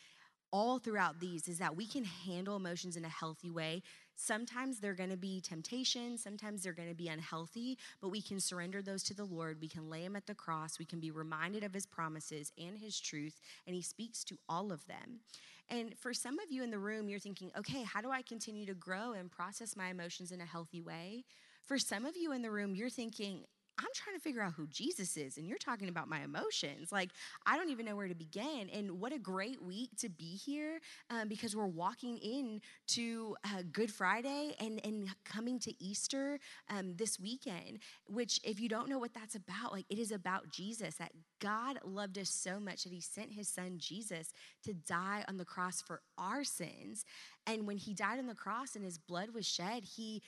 all 0.52 0.78
throughout 0.78 1.20
these 1.20 1.48
is 1.48 1.58
that 1.58 1.76
we 1.76 1.86
can 1.86 2.04
handle 2.04 2.56
emotions 2.56 2.96
in 2.96 3.04
a 3.04 3.08
healthy 3.08 3.50
way. 3.50 3.82
Sometimes 4.14 4.80
they're 4.80 4.94
going 4.94 5.10
to 5.10 5.16
be 5.16 5.40
temptation, 5.40 6.16
sometimes 6.16 6.62
they're 6.62 6.72
going 6.72 6.88
to 6.88 6.94
be 6.94 7.08
unhealthy, 7.08 7.76
but 8.00 8.08
we 8.08 8.22
can 8.22 8.40
surrender 8.40 8.80
those 8.80 9.02
to 9.04 9.14
the 9.14 9.24
Lord. 9.24 9.60
We 9.60 9.68
can 9.68 9.90
lay 9.90 10.02
them 10.02 10.16
at 10.16 10.26
the 10.26 10.34
cross. 10.34 10.78
We 10.78 10.86
can 10.86 11.00
be 11.00 11.10
reminded 11.10 11.62
of 11.62 11.74
his 11.74 11.86
promises 11.86 12.52
and 12.58 12.78
his 12.78 12.98
truth, 12.98 13.40
and 13.66 13.76
he 13.76 13.82
speaks 13.82 14.24
to 14.24 14.38
all 14.48 14.72
of 14.72 14.86
them. 14.86 15.20
And 15.68 15.98
for 15.98 16.14
some 16.14 16.38
of 16.38 16.50
you 16.50 16.62
in 16.62 16.70
the 16.70 16.78
room, 16.78 17.08
you're 17.08 17.18
thinking, 17.18 17.50
okay, 17.58 17.82
how 17.82 18.00
do 18.00 18.10
I 18.10 18.22
continue 18.22 18.66
to 18.66 18.74
grow 18.74 19.12
and 19.12 19.30
process 19.30 19.76
my 19.76 19.88
emotions 19.88 20.30
in 20.30 20.40
a 20.40 20.46
healthy 20.46 20.80
way? 20.80 21.24
For 21.64 21.78
some 21.78 22.06
of 22.06 22.16
you 22.16 22.32
in 22.32 22.42
the 22.42 22.50
room, 22.50 22.76
you're 22.76 22.88
thinking, 22.88 23.44
I'm 23.78 23.88
trying 23.94 24.16
to 24.16 24.22
figure 24.22 24.42
out 24.42 24.54
who 24.54 24.66
Jesus 24.68 25.16
is, 25.16 25.36
and 25.36 25.46
you're 25.46 25.58
talking 25.58 25.88
about 25.88 26.08
my 26.08 26.20
emotions. 26.20 26.90
Like, 26.90 27.10
I 27.44 27.56
don't 27.56 27.68
even 27.70 27.84
know 27.84 27.94
where 27.94 28.08
to 28.08 28.14
begin. 28.14 28.70
And 28.72 29.00
what 29.00 29.12
a 29.12 29.18
great 29.18 29.62
week 29.62 29.90
to 29.98 30.08
be 30.08 30.34
here 30.36 30.80
um, 31.10 31.28
because 31.28 31.54
we're 31.54 31.66
walking 31.66 32.16
in 32.18 32.62
to 32.88 33.36
uh, 33.44 33.62
Good 33.72 33.90
Friday 33.90 34.54
and, 34.60 34.80
and 34.84 35.08
coming 35.24 35.58
to 35.60 35.74
Easter 35.82 36.38
um, 36.70 36.94
this 36.96 37.20
weekend, 37.20 37.80
which, 38.06 38.40
if 38.44 38.60
you 38.60 38.68
don't 38.68 38.88
know 38.88 38.98
what 38.98 39.12
that's 39.12 39.34
about, 39.34 39.72
like, 39.72 39.86
it 39.90 39.98
is 39.98 40.10
about 40.10 40.50
Jesus, 40.50 40.94
that 40.96 41.12
God 41.40 41.78
loved 41.84 42.18
us 42.18 42.30
so 42.30 42.58
much 42.58 42.84
that 42.84 42.92
he 42.92 43.00
sent 43.00 43.32
his 43.32 43.48
son 43.48 43.76
Jesus 43.76 44.32
to 44.64 44.72
die 44.72 45.24
on 45.28 45.36
the 45.36 45.44
cross 45.44 45.82
for 45.82 46.00
our 46.16 46.44
sins. 46.44 47.04
And 47.46 47.66
when 47.66 47.76
he 47.76 47.92
died 47.92 48.18
on 48.18 48.26
the 48.26 48.34
cross 48.34 48.74
and 48.74 48.84
his 48.84 48.98
blood 48.98 49.30
was 49.34 49.46
shed, 49.46 49.84
he 49.84 50.22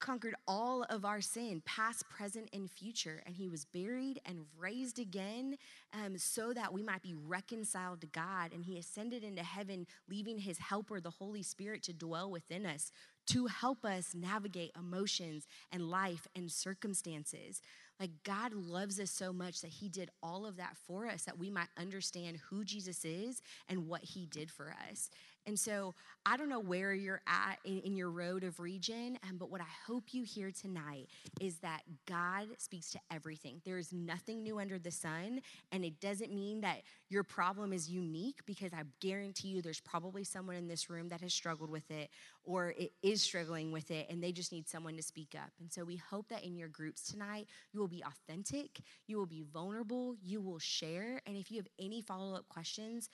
conquered 0.00 0.34
all 0.46 0.84
of 0.84 1.04
our 1.04 1.20
sin, 1.20 1.62
past, 1.64 2.08
present, 2.08 2.48
and 2.52 2.70
future. 2.70 3.22
And 3.26 3.34
he 3.34 3.48
was 3.48 3.64
buried 3.64 4.20
and 4.26 4.40
raised 4.58 4.98
again 4.98 5.56
um, 5.92 6.18
so 6.18 6.52
that 6.52 6.72
we 6.72 6.82
might 6.82 7.02
be 7.02 7.14
reconciled 7.14 8.00
to 8.02 8.06
God. 8.06 8.52
And 8.52 8.64
he 8.64 8.78
ascended 8.78 9.24
into 9.24 9.42
heaven, 9.42 9.86
leaving 10.08 10.38
his 10.38 10.58
helper, 10.58 11.00
the 11.00 11.10
Holy 11.10 11.42
Spirit, 11.42 11.82
to 11.84 11.92
dwell 11.92 12.30
within 12.30 12.66
us 12.66 12.92
to 13.26 13.46
help 13.46 13.84
us 13.84 14.14
navigate 14.14 14.72
emotions 14.78 15.46
and 15.72 15.88
life 15.88 16.26
and 16.36 16.50
circumstances. 16.50 17.60
Like 17.98 18.10
God 18.24 18.52
loves 18.52 18.98
us 18.98 19.10
so 19.10 19.32
much 19.32 19.60
that 19.60 19.70
He 19.70 19.88
did 19.88 20.10
all 20.22 20.46
of 20.46 20.56
that 20.56 20.76
for 20.86 21.06
us 21.06 21.22
that 21.24 21.38
we 21.38 21.48
might 21.48 21.68
understand 21.78 22.38
who 22.50 22.64
Jesus 22.64 23.04
is 23.04 23.40
and 23.68 23.86
what 23.86 24.02
He 24.02 24.26
did 24.26 24.50
for 24.50 24.74
us. 24.90 25.10
And 25.46 25.58
so 25.58 25.94
I 26.26 26.36
don't 26.36 26.48
know 26.48 26.60
where 26.60 26.94
you're 26.94 27.20
at 27.26 27.58
in, 27.64 27.80
in 27.80 27.96
your 27.96 28.10
road 28.10 28.44
of 28.44 28.58
Regen, 28.60 29.18
um, 29.28 29.36
but 29.36 29.50
what 29.50 29.60
I 29.60 29.66
hope 29.86 30.04
you 30.12 30.22
hear 30.22 30.50
tonight 30.50 31.08
is 31.40 31.58
that 31.58 31.82
God 32.06 32.46
speaks 32.56 32.90
to 32.92 32.98
everything. 33.10 33.60
There 33.64 33.78
is 33.78 33.92
nothing 33.92 34.42
new 34.42 34.58
under 34.58 34.78
the 34.78 34.90
sun, 34.90 35.40
and 35.70 35.84
it 35.84 36.00
doesn't 36.00 36.32
mean 36.32 36.62
that 36.62 36.82
your 37.10 37.24
problem 37.24 37.72
is 37.72 37.90
unique 37.90 38.40
because 38.46 38.72
I 38.72 38.82
guarantee 39.00 39.48
you 39.48 39.62
there's 39.62 39.80
probably 39.80 40.24
someone 40.24 40.56
in 40.56 40.66
this 40.66 40.88
room 40.88 41.08
that 41.10 41.20
has 41.20 41.34
struggled 41.34 41.70
with 41.70 41.90
it 41.90 42.10
or 42.44 42.74
it 42.76 42.92
is 43.02 43.22
struggling 43.22 43.72
with 43.72 43.90
it 43.90 44.06
and 44.10 44.22
they 44.22 44.32
just 44.32 44.52
need 44.52 44.68
someone 44.68 44.96
to 44.96 45.02
speak 45.02 45.34
up. 45.34 45.50
And 45.60 45.72
so 45.72 45.84
we 45.84 45.96
hope 45.96 46.28
that 46.28 46.44
in 46.44 46.56
your 46.56 46.68
groups 46.68 47.02
tonight, 47.02 47.46
you 47.72 47.80
will 47.80 47.88
be 47.88 48.02
authentic, 48.06 48.80
you 49.06 49.16
will 49.16 49.26
be 49.26 49.44
vulnerable, 49.52 50.14
you 50.22 50.40
will 50.40 50.58
share, 50.58 51.20
and 51.26 51.36
if 51.36 51.50
you 51.50 51.58
have 51.58 51.68
any 51.78 52.00
follow 52.00 52.34
up 52.34 52.48
questions, 52.48 53.08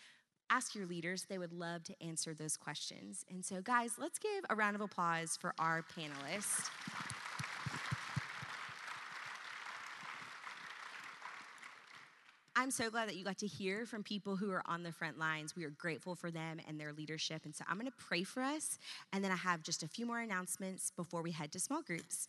ask 0.50 0.74
your 0.74 0.86
leaders. 0.86 1.24
They 1.28 1.38
would 1.38 1.52
love 1.52 1.84
to 1.84 2.02
answer 2.02 2.34
those 2.34 2.56
questions. 2.56 3.24
And 3.30 3.44
so, 3.44 3.60
guys, 3.62 3.92
let's 3.98 4.18
give 4.18 4.44
a 4.50 4.54
round 4.54 4.74
of 4.74 4.82
applause 4.82 5.38
for 5.40 5.54
our 5.58 5.84
panelists. 5.96 6.68
I'm 12.56 12.70
so 12.70 12.90
glad 12.90 13.08
that 13.08 13.16
you 13.16 13.24
got 13.24 13.38
to 13.38 13.46
hear 13.46 13.86
from 13.86 14.02
people 14.02 14.36
who 14.36 14.50
are 14.50 14.62
on 14.66 14.82
the 14.82 14.92
front 14.92 15.18
lines. 15.18 15.56
We 15.56 15.64
are 15.64 15.70
grateful 15.70 16.14
for 16.14 16.30
them 16.30 16.60
and 16.68 16.78
their 16.78 16.92
leadership. 16.92 17.46
And 17.46 17.56
so 17.56 17.64
I'm 17.66 17.78
going 17.78 17.86
to 17.86 17.96
pray 17.96 18.22
for 18.22 18.42
us. 18.42 18.78
And 19.14 19.24
then 19.24 19.30
I 19.30 19.36
have 19.36 19.62
just 19.62 19.82
a 19.82 19.88
few 19.88 20.04
more 20.04 20.18
announcements 20.18 20.92
before 20.94 21.22
we 21.22 21.30
head 21.30 21.52
to 21.52 21.60
small 21.60 21.80
groups. 21.80 22.28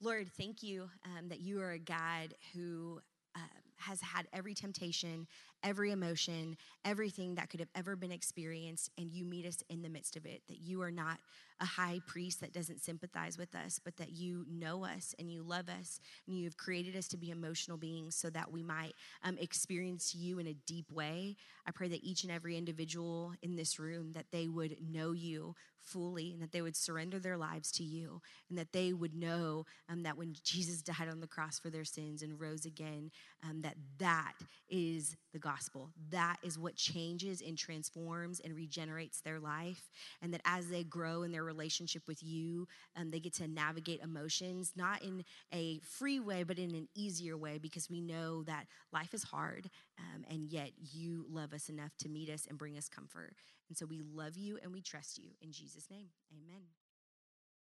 Lord, 0.00 0.28
thank 0.38 0.62
you 0.62 0.88
um, 1.04 1.30
that 1.30 1.40
you 1.40 1.60
are 1.60 1.72
a 1.72 1.78
God 1.80 2.34
who 2.54 3.00
uh, 3.34 3.40
has 3.80 4.00
had 4.00 4.26
every 4.32 4.54
temptation, 4.54 5.26
every 5.62 5.90
emotion, 5.90 6.56
everything 6.84 7.34
that 7.34 7.50
could 7.50 7.60
have 7.60 7.68
ever 7.74 7.96
been 7.96 8.12
experienced, 8.12 8.90
and 8.98 9.12
you 9.12 9.24
meet 9.24 9.46
us 9.46 9.62
in 9.68 9.82
the 9.82 9.88
midst 9.88 10.16
of 10.16 10.26
it. 10.26 10.42
That 10.48 10.60
you 10.60 10.82
are 10.82 10.90
not 10.90 11.18
a 11.60 11.64
high 11.64 12.00
priest 12.06 12.40
that 12.40 12.52
doesn't 12.52 12.82
sympathize 12.82 13.36
with 13.36 13.54
us, 13.54 13.78
but 13.82 13.96
that 13.98 14.12
you 14.12 14.46
know 14.50 14.84
us 14.84 15.14
and 15.18 15.30
you 15.30 15.42
love 15.42 15.68
us, 15.68 16.00
and 16.26 16.36
you 16.36 16.44
have 16.44 16.56
created 16.56 16.96
us 16.96 17.08
to 17.08 17.16
be 17.16 17.30
emotional 17.30 17.76
beings 17.76 18.14
so 18.16 18.30
that 18.30 18.50
we 18.50 18.62
might 18.62 18.94
um, 19.24 19.36
experience 19.38 20.14
you 20.14 20.38
in 20.38 20.46
a 20.46 20.54
deep 20.66 20.90
way. 20.90 21.36
I 21.66 21.70
pray 21.70 21.88
that 21.88 22.04
each 22.04 22.22
and 22.22 22.32
every 22.32 22.56
individual 22.56 23.32
in 23.42 23.56
this 23.56 23.78
room 23.78 24.12
that 24.12 24.30
they 24.32 24.48
would 24.48 24.76
know 24.80 25.12
you 25.12 25.54
fully 25.90 26.32
and 26.32 26.42
that 26.42 26.52
they 26.52 26.62
would 26.62 26.76
surrender 26.76 27.18
their 27.18 27.36
lives 27.36 27.70
to 27.72 27.82
you 27.82 28.20
and 28.48 28.58
that 28.58 28.72
they 28.72 28.92
would 28.92 29.14
know 29.14 29.64
um, 29.88 30.02
that 30.02 30.16
when 30.16 30.34
jesus 30.44 30.82
died 30.82 31.08
on 31.10 31.20
the 31.20 31.26
cross 31.26 31.58
for 31.58 31.70
their 31.70 31.84
sins 31.84 32.22
and 32.22 32.40
rose 32.40 32.64
again 32.64 33.10
um, 33.48 33.60
that 33.62 33.76
that 33.98 34.34
is 34.68 35.16
the 35.32 35.38
gospel. 35.38 35.90
That 36.10 36.36
is 36.42 36.58
what 36.58 36.76
changes 36.76 37.40
and 37.40 37.56
transforms 37.56 38.40
and 38.40 38.54
regenerates 38.54 39.20
their 39.20 39.38
life 39.38 39.90
and 40.22 40.32
that 40.34 40.40
as 40.44 40.68
they 40.68 40.84
grow 40.84 41.22
in 41.22 41.32
their 41.32 41.44
relationship 41.44 42.02
with 42.06 42.22
you 42.22 42.66
um, 42.96 43.10
they 43.10 43.20
get 43.20 43.34
to 43.34 43.48
navigate 43.48 44.00
emotions 44.00 44.72
not 44.76 45.02
in 45.02 45.24
a 45.52 45.78
free 45.80 46.20
way 46.20 46.42
but 46.42 46.58
in 46.58 46.74
an 46.74 46.88
easier 46.94 47.36
way 47.36 47.58
because 47.58 47.88
we 47.88 48.00
know 48.00 48.42
that 48.44 48.66
life 48.92 49.14
is 49.14 49.22
hard 49.22 49.70
um, 49.98 50.24
and 50.30 50.48
yet 50.48 50.70
you 50.92 51.24
love 51.30 51.52
us 51.52 51.68
enough 51.68 51.96
to 51.98 52.08
meet 52.08 52.28
us 52.28 52.46
and 52.48 52.58
bring 52.58 52.76
us 52.76 52.88
comfort 52.88 53.34
and 53.70 53.78
so 53.78 53.86
we 53.86 54.00
love 54.00 54.36
you 54.36 54.58
and 54.62 54.72
we 54.72 54.82
trust 54.82 55.16
you. 55.16 55.30
In 55.40 55.52
Jesus' 55.52 55.88
name, 55.88 56.08
amen. 56.34 56.64